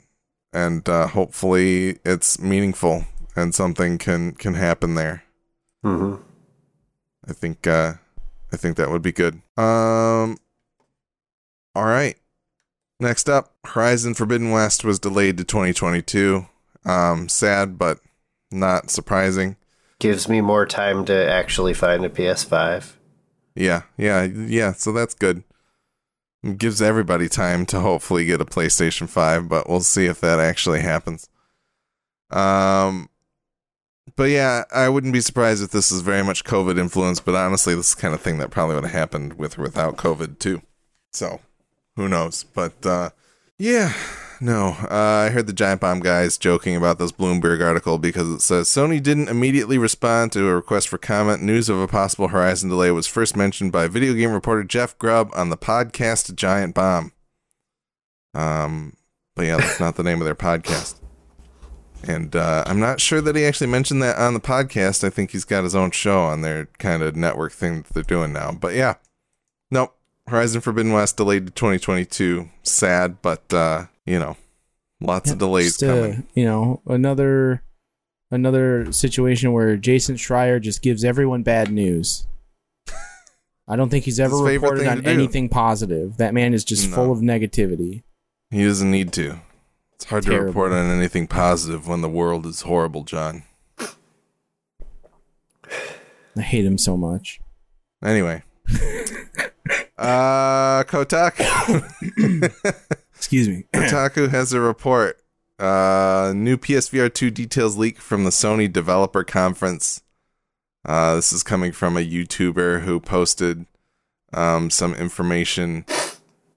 [0.52, 3.04] and uh, hopefully it's meaningful
[3.36, 5.24] and something can can happen there.
[5.82, 6.16] hmm
[7.28, 7.94] I think uh,
[8.52, 9.34] I think that would be good.
[9.56, 10.38] Um,
[11.74, 12.16] all right.
[12.98, 16.46] Next up, Horizon Forbidden West was delayed to 2022.
[16.84, 17.98] Um, sad, but
[18.50, 19.56] not surprising.
[19.98, 22.92] Gives me more time to actually find a PS5.
[23.54, 24.72] Yeah, yeah, yeah.
[24.72, 25.44] So that's good.
[26.56, 30.80] Gives everybody time to hopefully get a PlayStation 5, but we'll see if that actually
[30.80, 31.28] happens.
[32.30, 33.10] Um,
[34.16, 37.74] but yeah, I wouldn't be surprised if this is very much COVID influenced, but honestly,
[37.74, 40.62] this is kind of thing that probably would have happened with or without COVID too.
[41.12, 41.40] So,
[41.96, 42.44] who knows?
[42.44, 43.10] But uh,
[43.58, 43.92] yeah,
[44.40, 44.76] no.
[44.90, 48.68] Uh, I heard the Giant Bomb guys joking about this Bloomberg article because it says
[48.68, 51.42] Sony didn't immediately respond to a request for comment.
[51.42, 55.30] News of a possible Horizon delay was first mentioned by video game reporter Jeff Grubb
[55.34, 57.12] on the podcast Giant Bomb.
[58.34, 58.96] Um,
[59.36, 60.96] but yeah, that's not the name of their podcast.
[62.06, 65.04] And uh, I'm not sure that he actually mentioned that on the podcast.
[65.04, 68.02] I think he's got his own show on their kind of network thing that they're
[68.02, 68.52] doing now.
[68.52, 68.94] But yeah,
[69.70, 69.96] nope.
[70.30, 72.48] Horizon Forbidden West delayed to 2022.
[72.62, 74.36] Sad, but uh, you know,
[75.00, 76.26] lots of delays Just, uh, coming.
[76.34, 77.62] you know, another
[78.30, 82.26] another situation where Jason Schreier just gives everyone bad news.
[83.68, 86.16] I don't think he's ever reported on anything positive.
[86.16, 86.96] That man is just No.
[86.96, 88.02] full of negativity.
[88.50, 89.40] He doesn't need to.
[89.94, 93.44] It's hard to report on anything positive when the world is horrible, John.
[96.36, 97.40] I hate him so much.
[98.02, 98.42] Anyway.
[100.00, 101.84] uh Kotaku
[103.14, 103.64] Excuse me.
[103.74, 105.18] Kotaku has a report.
[105.58, 110.02] Uh new PSVR 2 details leak from the Sony developer conference.
[110.86, 113.66] Uh this is coming from a YouTuber who posted
[114.32, 115.84] um some information.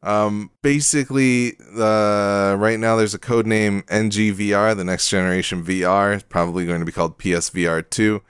[0.01, 6.23] Um basically uh right now there's a code name NGVR, the next generation VR, It's
[6.23, 8.21] probably going to be called PSVR 2.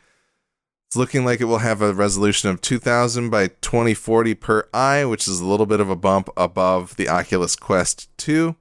[0.94, 5.28] It's looking like it will have a resolution of 2000 by 2040 per eye, which
[5.28, 8.56] is a little bit of a bump above the Oculus Quest 2.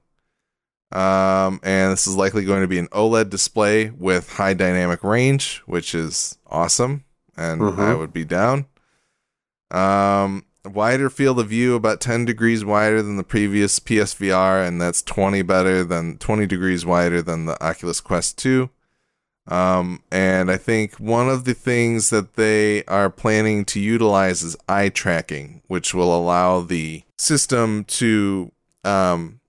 [0.91, 5.61] Um, and this is likely going to be an OLED display with high dynamic range,
[5.67, 7.03] which is awesome,
[7.37, 7.77] and Mhm.
[7.77, 8.65] I would be down.
[9.69, 15.03] Um, wider field of view, about 10 degrees wider than the previous PSVR, and that's
[15.03, 18.71] 20 better than 20 degrees wider than the Oculus Quest 2.
[19.47, 24.55] Um, and I think one of the things that they are planning to utilize is
[24.69, 28.51] eye tracking, which will allow the system to
[28.85, 29.41] um,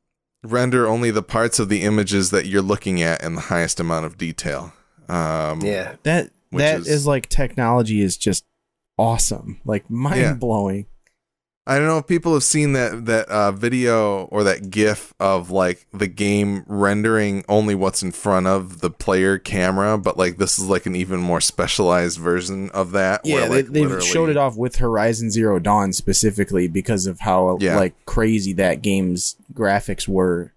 [0.43, 4.07] render only the parts of the images that you're looking at in the highest amount
[4.07, 4.73] of detail.
[5.09, 5.95] Um, Yeah.
[6.03, 8.45] That that is- is, like technology is just
[8.99, 10.87] awesome, like mind blowing.
[11.67, 15.51] I don't know if people have seen that that uh, video or that GIF of
[15.51, 20.59] like the game rendering only what's in front of the player camera, but like this
[20.59, 23.23] is like an even more specialized version of that.
[23.25, 27.07] Yeah, where, they, like, they've literally- showed it off with Horizon Zero Dawn specifically because
[27.07, 27.77] of how Yeah.
[27.77, 30.53] like crazy that game's graphics were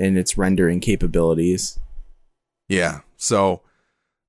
[0.00, 1.78] and its rendering capabilities.
[2.68, 3.02] Yeah.
[3.16, 3.60] So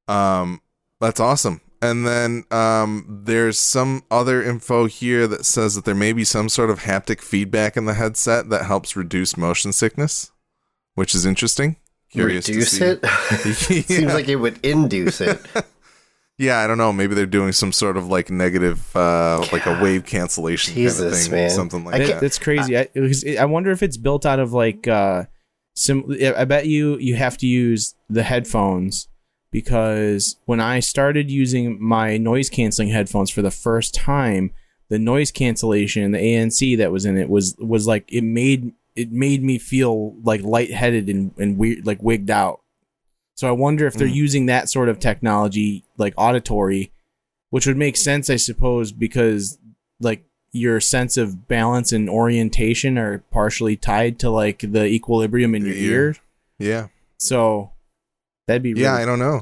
[0.08, 0.62] um
[1.02, 1.62] that's awesome.
[1.82, 6.50] And then um there's some other info here that says that there may be some
[6.50, 10.32] sort of haptic feedback in the headset that helps reduce motion sickness,
[10.96, 11.78] which is interesting.
[12.12, 12.86] Curious Reduce to see.
[12.86, 13.86] it?
[13.86, 15.40] Seems like it would induce it.
[16.38, 16.92] Yeah, I don't know.
[16.92, 21.18] Maybe they're doing some sort of like negative, uh, like a wave cancellation kind of
[21.18, 21.50] thing, man.
[21.50, 22.78] something like I That- can't- that's crazy.
[22.78, 25.24] I, it was- I wonder if it's built out of like uh
[25.78, 26.04] sim
[26.36, 29.08] I bet you you have to use the headphones
[29.56, 34.52] because when I started using my noise canceling headphones for the first time,
[34.90, 39.14] the noise cancellation, the ANC that was in it was was like it made it
[39.14, 42.60] made me feel like lightheaded and, and weird like wigged out.
[43.36, 44.14] So I wonder if they're Mm.
[44.26, 46.92] using that sort of technology like auditory,
[47.50, 49.58] which would make sense I suppose because
[50.02, 55.66] like your sense of balance and orientation are partially tied to like the equilibrium in
[55.66, 56.08] your ear.
[56.08, 56.16] ear.
[56.60, 56.88] Yeah,
[57.18, 57.72] So
[58.48, 58.94] that'd be really yeah.
[58.96, 59.42] I don't know.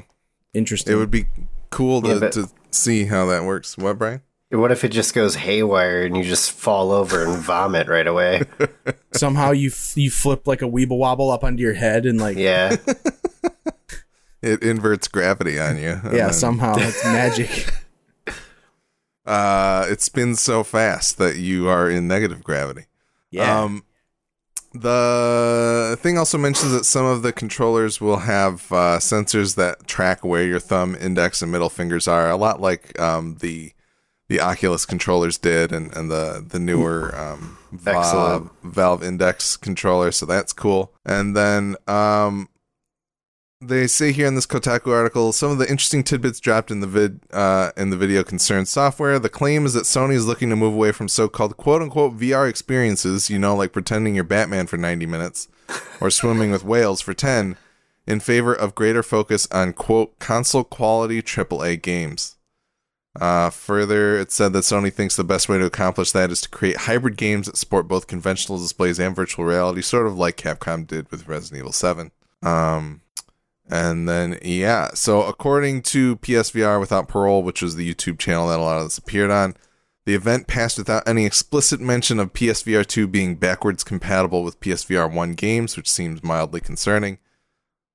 [0.52, 0.92] interesting.
[0.92, 1.26] It would be
[1.70, 3.76] cool to, Yeah, but- to see how that works.
[3.78, 4.22] What, Brian?
[4.50, 8.42] What if it just goes haywire and you just fall over and vomit right away?
[9.12, 12.36] Somehow you f- you flip like a weeble wobble up onto your head and like
[12.36, 12.94] yeah, Yeah.
[14.42, 15.98] It inverts gravity on you.
[16.04, 17.72] yeah, then, somehow it's magic.
[19.26, 22.84] uh, it spins so fast that you are in negative gravity.
[23.30, 23.62] Yeah.
[23.62, 23.84] Um,
[24.74, 30.24] the thing also mentions that some of the controllers will have uh, sensors that track
[30.24, 32.28] where your thumb, index, and middle fingers are.
[32.28, 33.72] A lot like um, the
[34.28, 40.10] the Oculus controllers did, and, and the the newer um, Valve, Valve Index controller.
[40.10, 40.92] So that's cool.
[41.04, 42.48] And then um,
[43.68, 46.86] they say here in this Kotaku article, some of the interesting tidbits dropped in the
[46.86, 49.18] vid uh, in the video concern software.
[49.18, 52.48] The claim is that Sony is looking to move away from so-called "quote unquote" VR
[52.48, 55.48] experiences, you know, like pretending you're Batman for 90 minutes
[56.00, 57.56] or swimming with whales for 10,
[58.06, 62.36] in favor of greater focus on quote console quality AAA games.
[63.20, 66.48] Uh, further, it said that Sony thinks the best way to accomplish that is to
[66.48, 70.86] create hybrid games that support both conventional displays and virtual reality, sort of like Capcom
[70.86, 72.10] did with Resident Evil 7.
[72.42, 73.02] Um,
[73.70, 78.58] and then, yeah, so according to PSVR Without Parole, which was the YouTube channel that
[78.58, 79.54] a lot of this appeared on,
[80.06, 85.10] the event passed without any explicit mention of PSVR 2 being backwards compatible with PSVR
[85.10, 87.18] 1 games, which seems mildly concerning.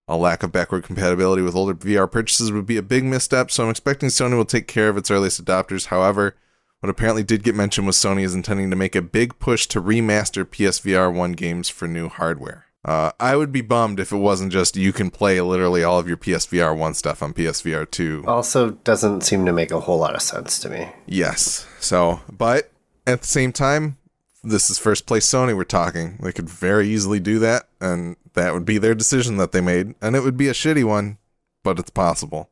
[0.08, 3.64] A lack of backward compatibility with older VR purchases would be a big misstep, so
[3.64, 5.88] I'm expecting Sony will take care of its earliest adopters.
[5.88, 6.36] However,
[6.80, 9.80] what apparently did get mentioned was Sony is intending to make a big push to
[9.80, 12.66] remaster PSVR 1 games for new hardware.
[12.86, 16.08] Uh, I would be bummed if it wasn't just you can play literally all of
[16.08, 18.24] your PSVR 1 stuff on PSVR 2.
[18.26, 20.90] Also, doesn't seem to make a whole lot of sense to me.
[21.06, 21.68] Yes.
[21.80, 22.72] So, but
[23.06, 23.98] at the same time,
[24.44, 26.18] this is first place Sony we're talking.
[26.22, 29.96] They could very easily do that, and that would be their decision that they made,
[30.02, 31.18] and it would be a shitty one,
[31.64, 32.50] but it's possible.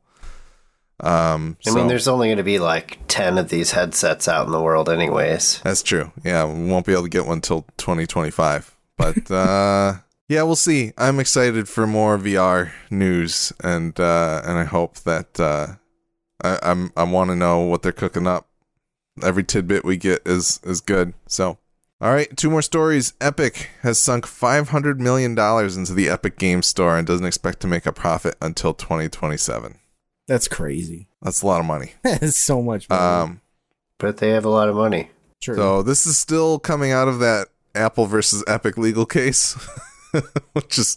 [1.00, 4.44] Um, I so- mean, there's only going to be like 10 of these headsets out
[4.46, 5.60] in the world, anyways.
[5.62, 6.12] That's true.
[6.22, 8.76] Yeah, we won't be able to get one till 2025.
[8.96, 9.94] But uh
[10.28, 10.92] yeah, we'll see.
[10.98, 15.66] I'm excited for more VR news and uh and I hope that uh
[16.42, 18.48] I I'm I want to know what they're cooking up
[19.22, 21.14] every tidbit we get is is good.
[21.26, 21.58] So,
[22.00, 23.14] all right, two more stories.
[23.20, 27.60] Epic has sunk five hundred million dollars into the Epic Game Store and doesn't expect
[27.60, 29.78] to make a profit until twenty twenty seven.
[30.28, 31.08] That's crazy.
[31.22, 31.94] That's a lot of money.
[32.04, 33.02] That's so much money.
[33.02, 33.40] Um,
[33.98, 35.10] But they have a lot of money.
[35.40, 35.54] True.
[35.56, 39.56] so this is still coming out of that Apple versus Epic legal case,
[40.52, 40.96] which is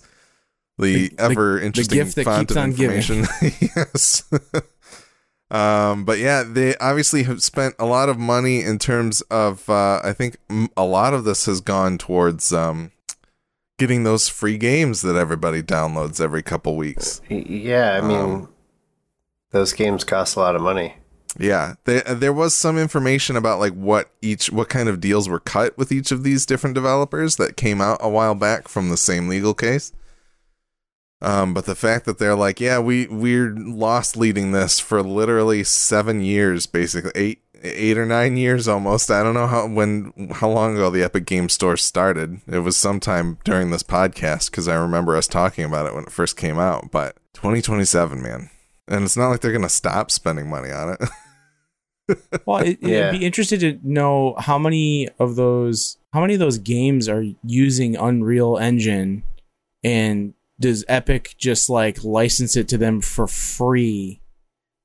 [0.78, 2.98] the, The- the- ever interesting gift that font keeps of on giving.
[2.98, 3.28] information.
[3.76, 4.24] yes.
[5.50, 9.70] um, but yeah, they obviously have spent a lot of money in terms of.
[9.70, 12.92] Uh, I think m- a lot of this has gone towards um,
[13.78, 17.22] getting those free games that everybody downloads every couple weeks.
[17.30, 18.50] Yeah, I mean, Um,
[19.52, 20.96] those games cost a lot of money.
[21.40, 25.40] Yeah, there there was some information about like what each what kind of deals were
[25.40, 28.98] cut with each of these different developers that came out a while back from the
[28.98, 29.94] same legal case.
[31.22, 35.64] Um, but the fact that they're like, yeah, we we're lost leading this for literally
[35.64, 39.12] seven years, basically eight eight or nine years almost.
[39.12, 42.42] I don't know how when how long ago the Epic Game Store started.
[42.48, 46.12] It was sometime during this podcast because I remember us talking about it when it
[46.12, 46.92] first came out.
[46.92, 48.50] But 2027, man,
[48.88, 51.10] and it's not like they're gonna stop spending money on it.
[52.46, 53.08] well, it, Yeah.
[53.10, 57.24] I'd be interested to know how many of those how many of those games are
[57.46, 59.24] using Unreal Engine,
[59.84, 64.20] and does Epic just like license it to them for free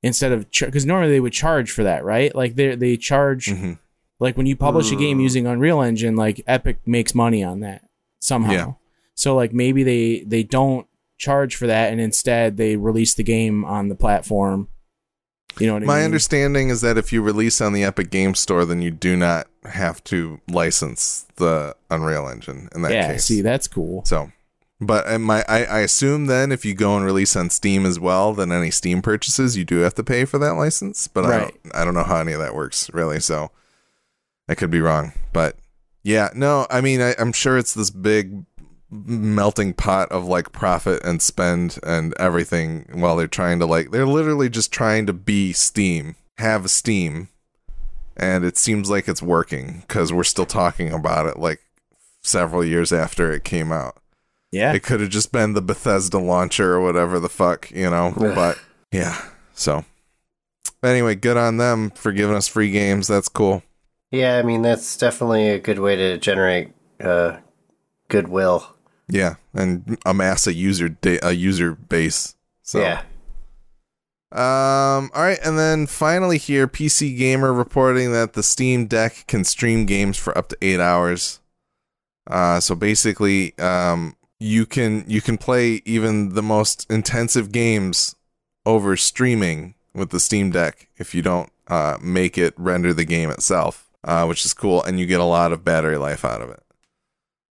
[0.03, 2.33] instead of because normally they would charge for that, right?
[2.35, 3.77] Like they they charge Mhm.
[4.19, 5.23] like when you publish a game Mm.
[5.23, 7.83] using Unreal Engine, like Epic makes money on that
[8.21, 8.51] somehow.
[8.51, 8.71] Yeah.
[9.15, 10.87] So like maybe they they don't
[11.17, 14.69] charge for that, and instead they release the game on the platform.
[15.59, 16.05] You know what I My mean?
[16.05, 19.47] understanding is that if you release on the Epic Game Store, then you do not
[19.65, 23.25] have to license the Unreal Engine in that yeah, case.
[23.25, 24.03] see, that's cool.
[24.05, 24.31] So,
[24.79, 27.99] but uh, my I, I assume then if you go and release on Steam as
[27.99, 31.07] well, then any Steam purchases you do have to pay for that license.
[31.07, 33.19] But I don't I don't know how any of that works really.
[33.19, 33.51] So
[34.47, 35.57] I could be wrong, but
[36.03, 38.45] yeah, no, I mean I, I'm sure it's this big
[38.89, 44.07] melting pot of like profit and spend and everything while they're trying to like they're
[44.07, 47.29] literally just trying to be Steam, have Steam,
[48.15, 51.61] and it seems like it's working because we're still talking about it like
[52.21, 53.97] several years after it came out.
[54.51, 54.73] Yeah.
[54.73, 58.13] It could have just been the Bethesda launcher or whatever the fuck, you know.
[58.15, 58.57] But
[58.91, 59.21] yeah,
[59.53, 59.83] so
[60.83, 63.07] anyway, good on them for giving us free games.
[63.07, 63.63] That's cool.
[64.11, 66.71] Yeah, I mean, that's definitely a good way to generate
[67.01, 67.37] uh,
[68.07, 68.76] goodwill.
[69.09, 72.35] Yeah, and amass a user da- a user base.
[72.61, 73.03] So Yeah.
[74.31, 75.09] Um.
[75.13, 79.85] All right, and then finally here, PC Gamer reporting that the Steam Deck can stream
[79.85, 81.39] games for up to eight hours.
[82.29, 88.15] Uh, so basically, um, you can you can play even the most intensive games
[88.65, 93.29] over streaming with the Steam Deck if you don't uh, make it render the game
[93.29, 96.49] itself, uh, which is cool, and you get a lot of battery life out of
[96.49, 96.61] it.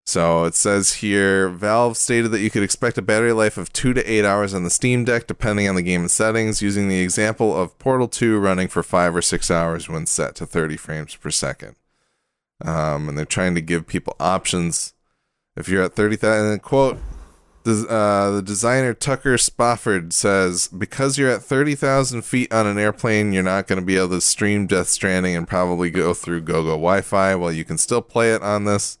[0.07, 3.93] So it says here Valve stated that you could expect a battery life of 2
[3.93, 7.01] to 8 hours on the Steam Deck, depending on the game and settings, using the
[7.01, 11.13] example of Portal 2 running for 5 or 6 hours when set to 30 frames
[11.17, 11.75] per second.
[12.63, 14.93] Um, and they're trying to give people options.
[15.57, 16.99] If you're at 30,000, quote,
[17.65, 23.43] uh, the designer Tucker Spofford says, because you're at 30,000 feet on an airplane, you're
[23.43, 27.01] not going to be able to stream Death Stranding and probably go through GoGo Wi
[27.01, 27.35] Fi.
[27.35, 28.97] While you can still play it on this,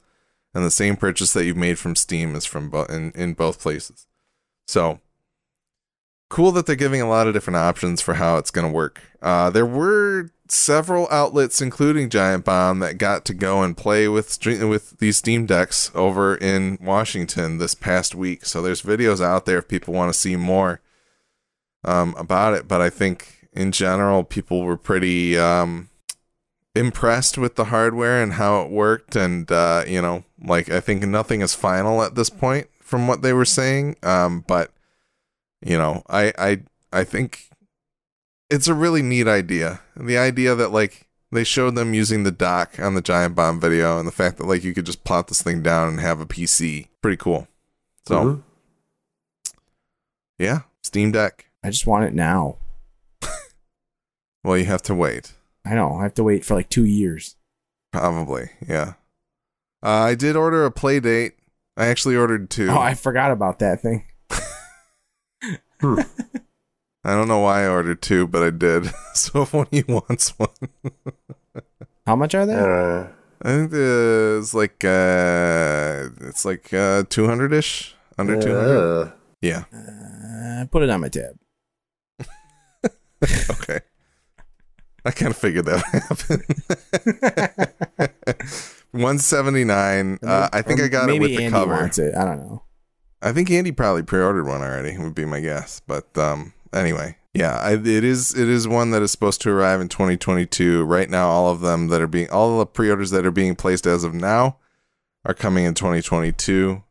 [0.53, 3.59] and the same purchase that you've made from Steam is from bo- in, in both
[3.59, 4.07] places.
[4.67, 4.99] So
[6.29, 9.01] cool that they're giving a lot of different options for how it's going to work.
[9.21, 14.37] Uh, there were several outlets, including Giant Bomb, that got to go and play with
[14.45, 18.45] with these Steam decks over in Washington this past week.
[18.45, 20.81] So there's videos out there if people want to see more
[21.83, 22.67] um, about it.
[22.67, 25.89] But I think in general, people were pretty um,
[26.77, 29.15] impressed with the hardware and how it worked.
[29.15, 33.21] And uh, you know, like I think nothing is final at this point from what
[33.21, 33.95] they were saying.
[34.03, 34.71] Um, but
[35.65, 36.61] you know, I I
[36.93, 37.49] I think
[38.49, 39.81] it's a really neat idea.
[39.95, 43.99] The idea that like they showed them using the dock on the Giant Bomb video,
[43.99, 46.25] and the fact that like you could just plot this thing down and have a
[46.25, 47.47] PC, pretty cool.
[48.07, 48.43] So Mhm.
[50.39, 51.45] yeah, Steam Deck.
[51.63, 52.57] I just want it now.
[54.43, 55.33] Well, you have to wait.
[55.69, 55.95] I know.
[55.97, 57.35] I have to wait for like two years.
[57.91, 58.93] Probably, yeah.
[59.83, 61.33] Uh, I did order a Playdate.
[61.75, 62.69] I actually ordered two.
[62.69, 64.05] Oh, I forgot about that thing.
[67.03, 68.91] I don't know why I ordered two, but I did.
[69.13, 70.49] so if one of you wants one,
[72.05, 72.53] How much are I they?
[72.55, 73.13] don't.
[73.43, 78.77] I think it's like uh, it's like uh, two hundred ish, under two hundred.
[79.01, 79.11] Ugh.
[79.41, 79.63] Yeah.
[79.71, 81.37] Uh, put it on my tab.
[83.49, 83.79] Okay.
[85.07, 86.43] I kind of figured that would happen.
[88.91, 90.19] 179.
[90.21, 91.73] Uh, I think Or I got it with the Andy cover.
[91.73, 92.13] wants it.
[92.15, 92.63] I don't know.
[93.21, 94.97] I think Andy probably pre-ordered one already.
[94.97, 95.81] Would be my guess.
[95.87, 98.37] But um, anyway, yeah, I, it is.
[98.37, 100.83] It is one that is supposed to arrive in 2022.
[100.83, 103.87] Right now, all of them that are being, all the pre-orders that are being placed
[103.87, 104.57] as of now,
[105.25, 106.83] are coming in 2022.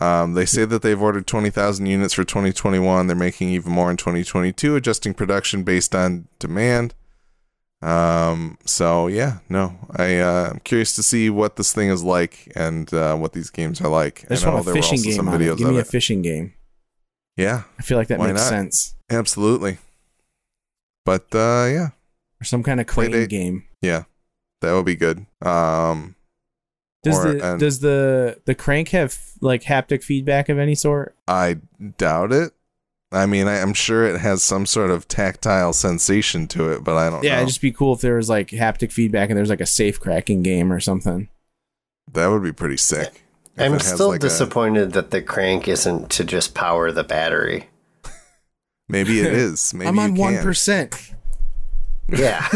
[0.00, 3.08] Um, they say that they've ordered 20,000 units for 2021.
[3.08, 6.94] They're making even more in 2022, adjusting production based on demand.
[7.82, 12.52] Um, so yeah, no, I uh, I'm curious to see what this thing is like
[12.54, 14.24] and uh, what these games are like.
[14.30, 15.86] I just want a fishing game some on videos Give me a it.
[15.86, 16.52] fishing game.
[17.36, 18.48] Yeah, I feel like that makes not?
[18.48, 18.94] sense.
[19.08, 19.78] absolutely.
[21.06, 21.88] But uh, yeah,
[22.40, 23.28] Or some kind of crane Playdate.
[23.30, 23.64] game.
[23.80, 24.04] yeah,
[24.60, 25.24] that would be good.
[25.40, 26.16] Um,
[27.02, 31.16] Does Or- the and- does the the crank have like haptic feedback of any sort?
[31.26, 31.56] I
[31.96, 32.52] doubt it.
[33.12, 36.96] I mean, I, I'm sure it has some sort of tactile sensation to it, but
[36.96, 37.38] I don't Yeah, know.
[37.38, 39.98] it'd just be cool if there was like haptic feedback and there's like a safe
[39.98, 41.28] cracking game or something.
[42.12, 43.24] that would be pretty sick.
[43.58, 47.68] I'm still like a- disappointed that the crank isn't to just power the battery.
[48.88, 49.74] maybe it is.
[49.74, 50.34] Maybe I'm on one
[52.08, 52.40] Yeah.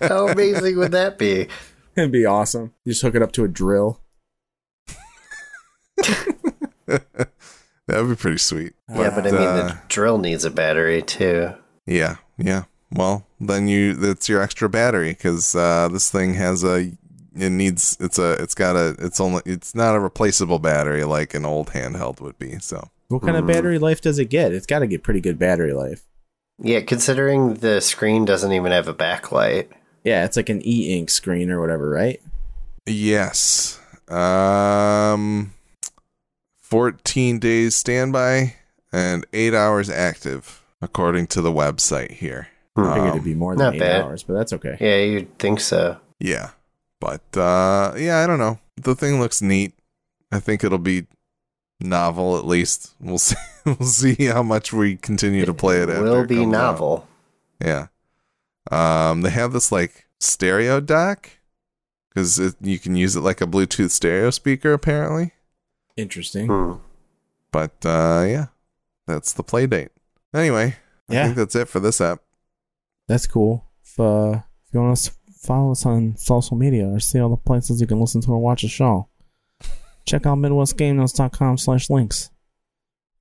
[0.00, 1.46] How amazing would that be?
[1.96, 2.72] It'd be awesome.
[2.84, 4.00] You just hook it up to a drill.
[7.86, 8.72] That would be pretty sweet.
[8.88, 11.52] Yeah, but I mean, uh, the drill needs a battery too.
[11.86, 12.64] Yeah, yeah.
[12.92, 16.92] Well, then you that's your extra battery because uh, this thing has a
[17.36, 21.34] it needs it's a it's got a it's only it's not a replaceable battery like
[21.34, 22.58] an old handheld would be.
[22.60, 23.48] So What kind of Hmm.
[23.50, 24.52] battery life does it get?
[24.52, 26.02] It's got to get pretty good battery life.
[26.62, 29.66] Yeah, considering the screen doesn't even have a backlight.
[30.04, 32.20] Yeah, it's like an e-ink screen or whatever, right?
[32.86, 35.52] yes, um,
[36.74, 38.54] fourteen days standby
[38.92, 42.48] and eight hours active according to the website here.
[42.76, 44.02] I figured Um, it'd be more than not eight bad.
[44.02, 44.76] hours, but that's okay.
[44.80, 45.98] Yeah, you'd think so.
[46.18, 46.50] Yeah.
[47.00, 48.58] But uh yeah, I don't know.
[48.76, 49.74] The thing looks neat.
[50.32, 51.06] I think it'll be
[51.80, 52.94] novel at least.
[53.00, 56.36] We'll see we'll see how much we continue to play it it will it be
[56.36, 56.60] comes out.
[56.72, 57.08] novel.
[57.64, 57.86] Yeah.
[58.70, 61.30] Um they have this like stereo dock
[62.16, 65.32] cuz you can use it like a Bluetooth stereo speaker apparently.
[65.96, 66.46] Interesting.
[66.48, 66.72] Hmm.
[67.52, 68.46] But uh yeah.
[69.06, 69.90] That's the Playdate.
[70.34, 70.76] Anyway,
[71.08, 71.24] I Yeah.
[71.24, 72.20] think that's it for this app.
[73.06, 73.66] That's cool.
[73.82, 77.36] If, uh, if you want to follow us on social media or see all the
[77.36, 79.08] places you can listen to or watch the show,
[80.06, 82.30] check out MidwestGameNerds.com slash links.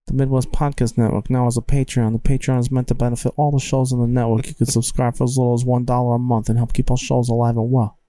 [0.08, 2.14] The Midwest Podcast Network now has a Patreon.
[2.14, 4.48] The Patreon is meant to benefit all the shows on the network.
[4.48, 7.30] You can subscribe for as little as $1 a month and help keep our shows
[7.30, 8.00] alive and well.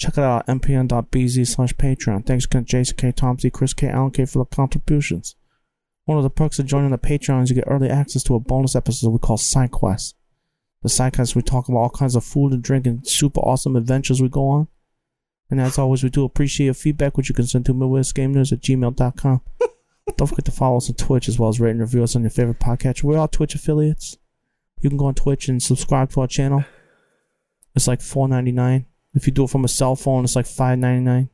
[0.00, 2.24] Check it out mpn.bz slash Patreon.
[2.24, 3.12] Thanks again, Jason K.
[3.38, 3.50] C.
[3.50, 3.86] Chris K.
[3.86, 4.24] Alan K.
[4.24, 5.36] for the contributions.
[6.06, 8.40] One of the perks of joining the Patreon is you get early access to a
[8.40, 10.16] bonus episode we call Side Quest.
[10.82, 14.22] The sidecast we talk about all kinds of food and drink and super awesome adventures
[14.22, 14.68] we go on.
[15.50, 18.62] And as always, we do appreciate your feedback, which you can send to MidwestGameNerds at
[18.62, 19.42] gmail.com.
[20.16, 22.22] Don't forget to follow us on Twitch as well as rate and review us on
[22.22, 23.02] your favorite podcast.
[23.02, 24.16] We're all Twitch affiliates.
[24.80, 26.64] You can go on Twitch and subscribe to our channel.
[27.74, 28.86] It's like four ninety nine.
[29.14, 31.30] If you do it from a cell phone, it's like five ninety nine.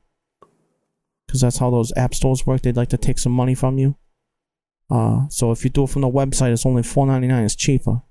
[1.27, 2.63] Because that's how those app stores work.
[2.63, 3.97] They'd like to take some money from you.
[4.89, 7.45] Uh, so if you do it from the website, it's only four ninety nine.
[7.45, 8.03] It's cheaper.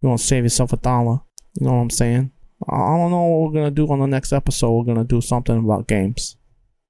[0.00, 1.20] You want to save yourself a dollar.
[1.60, 2.32] You know what I'm saying?
[2.68, 4.72] I don't know what we're gonna do on the next episode.
[4.72, 6.36] We're gonna do something about games.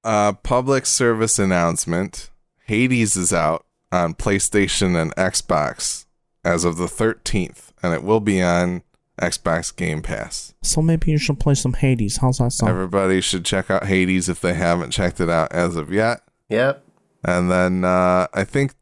[0.02, 2.30] Uh, public service announcement:
[2.66, 6.06] Hades is out on PlayStation and Xbox
[6.44, 8.82] as of the 13th, and it will be on
[9.20, 10.54] Xbox Game Pass.
[10.62, 12.18] So maybe you should play some Hades.
[12.18, 12.70] How's that sound?
[12.70, 16.20] Everybody should check out Hades if they haven't checked it out as of yet.
[16.48, 16.84] Yep.
[17.24, 18.74] And then uh, I think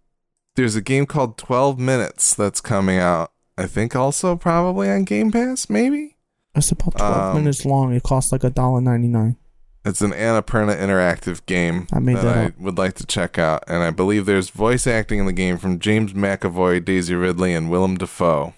[0.56, 3.30] there's a game called 12 Minutes that's coming out.
[3.58, 6.16] I think also probably on Game Pass, maybe.
[6.54, 7.94] It's about twelve Um, minutes long.
[7.94, 9.36] It costs like a dollar ninety nine.
[9.84, 12.58] It's an Annapurna interactive game I made that I up.
[12.58, 15.78] would like to check out, and I believe there's voice acting in the game from
[15.78, 18.52] James McAvoy, Daisy Ridley, and Willem Dafoe.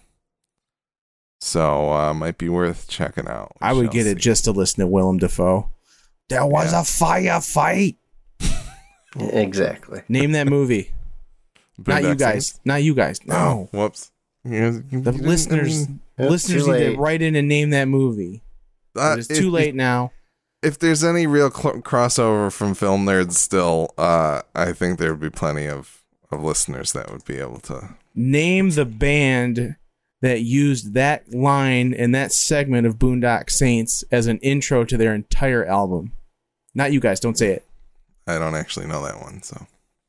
[1.45, 3.53] So uh, might be worth checking out.
[3.61, 5.68] We I would shall get it just to listen to Willem Dafoe.
[6.30, 6.80] There was Yeah.
[6.80, 7.97] a firefight.
[9.16, 10.03] Exactly.
[10.09, 10.92] Name that movie.
[11.86, 12.49] Not you guys.
[12.49, 12.61] Saints?
[12.64, 13.24] Not you guys.
[13.24, 13.68] No.
[13.72, 14.11] Oh, whoops.
[14.45, 14.82] The
[15.20, 15.86] listeners
[16.18, 18.42] Yep, listeners too need to write in and name that movie.
[18.97, 20.11] Uh, it's if- too late now.
[20.62, 25.20] If there's any real cl- crossover from film nerds, still, uh, I think there would
[25.20, 27.90] be plenty of, of listeners that would be able to.
[28.14, 29.76] Name the band
[30.24, 35.14] that used that line and that segment of Boondock Saints as an intro to their
[35.14, 36.12] entire album.
[36.74, 37.20] Not you guys.
[37.20, 37.66] Don't say it.
[38.26, 39.66] I don't actually know that one, so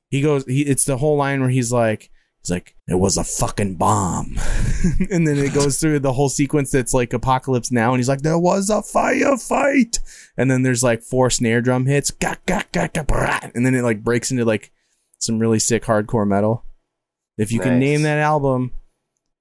[0.10, 0.46] He goes.
[0.46, 0.62] He.
[0.62, 4.38] It's the whole line where he's like, He's like, it was a fucking bomb.
[5.12, 7.92] and then it goes through the whole sequence that's like Apocalypse Now.
[7.92, 10.00] And he's like, there was a firefight.
[10.38, 12.14] And then there's like four snare drum hits.
[12.22, 14.72] And then it like breaks into like
[15.20, 16.64] some really sick hardcore metal.
[17.38, 18.72] If you can name that album,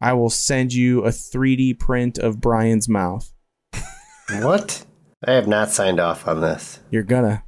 [0.05, 3.33] I will send you a 3D print of Brian's mouth.
[4.29, 4.85] What?
[5.27, 6.81] I have not signed off on this.
[6.91, 7.43] You're gonna.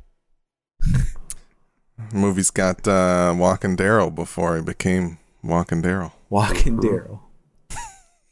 [2.15, 6.13] Movie's got uh, Walking Daryl before he became Walking Daryl.
[6.31, 7.21] Walking Daryl.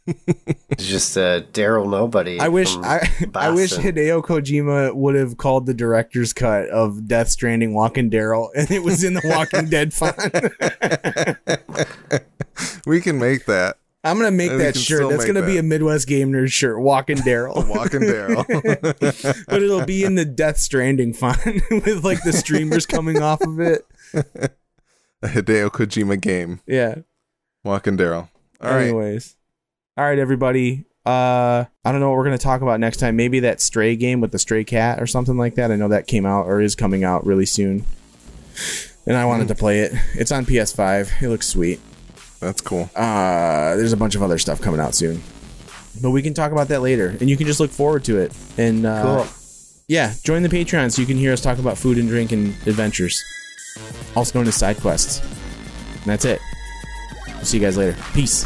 [0.06, 2.38] It's just uh, Daryl Nobody.
[2.38, 7.30] I wish I, I wish Hideo Kojima would have called the director's cut of Death
[7.30, 10.18] Stranding Walking Daryl and it was in the Walking Dead font.
[12.86, 13.78] We can make that.
[14.04, 15.08] I'm gonna make that shirt.
[15.08, 17.66] That's gonna be a Midwest Game Nerd shirt, Walking Daryl.
[17.68, 18.46] Walking Daryl.
[19.48, 21.38] but it'll be in the Death Stranding font
[21.70, 23.86] with like the streamers coming off of it.
[24.14, 26.60] a Hideo Kojima game.
[26.66, 26.96] Yeah.
[27.64, 28.28] Walking Daryl.
[28.60, 28.82] All right.
[28.82, 29.36] Anyways.
[29.96, 30.84] All right, everybody.
[31.06, 33.16] Uh I don't know what we're gonna talk about next time.
[33.16, 35.72] Maybe that stray game with the stray cat or something like that.
[35.72, 37.86] I know that came out or is coming out really soon.
[39.06, 39.92] And I wanted to play it.
[40.14, 41.22] It's on PS5.
[41.22, 41.80] It looks sweet.
[42.44, 42.88] That's cool.
[42.94, 45.22] Uh there's a bunch of other stuff coming out soon.
[46.02, 47.16] But we can talk about that later.
[47.20, 48.32] And you can just look forward to it.
[48.58, 49.26] And uh Cool.
[49.88, 52.48] yeah, join the Patreon so you can hear us talk about food and drink and
[52.66, 53.22] adventures.
[54.16, 55.20] Also known as side quests.
[55.94, 56.40] And that's it.
[57.28, 57.96] We'll see you guys later.
[58.12, 58.44] Peace.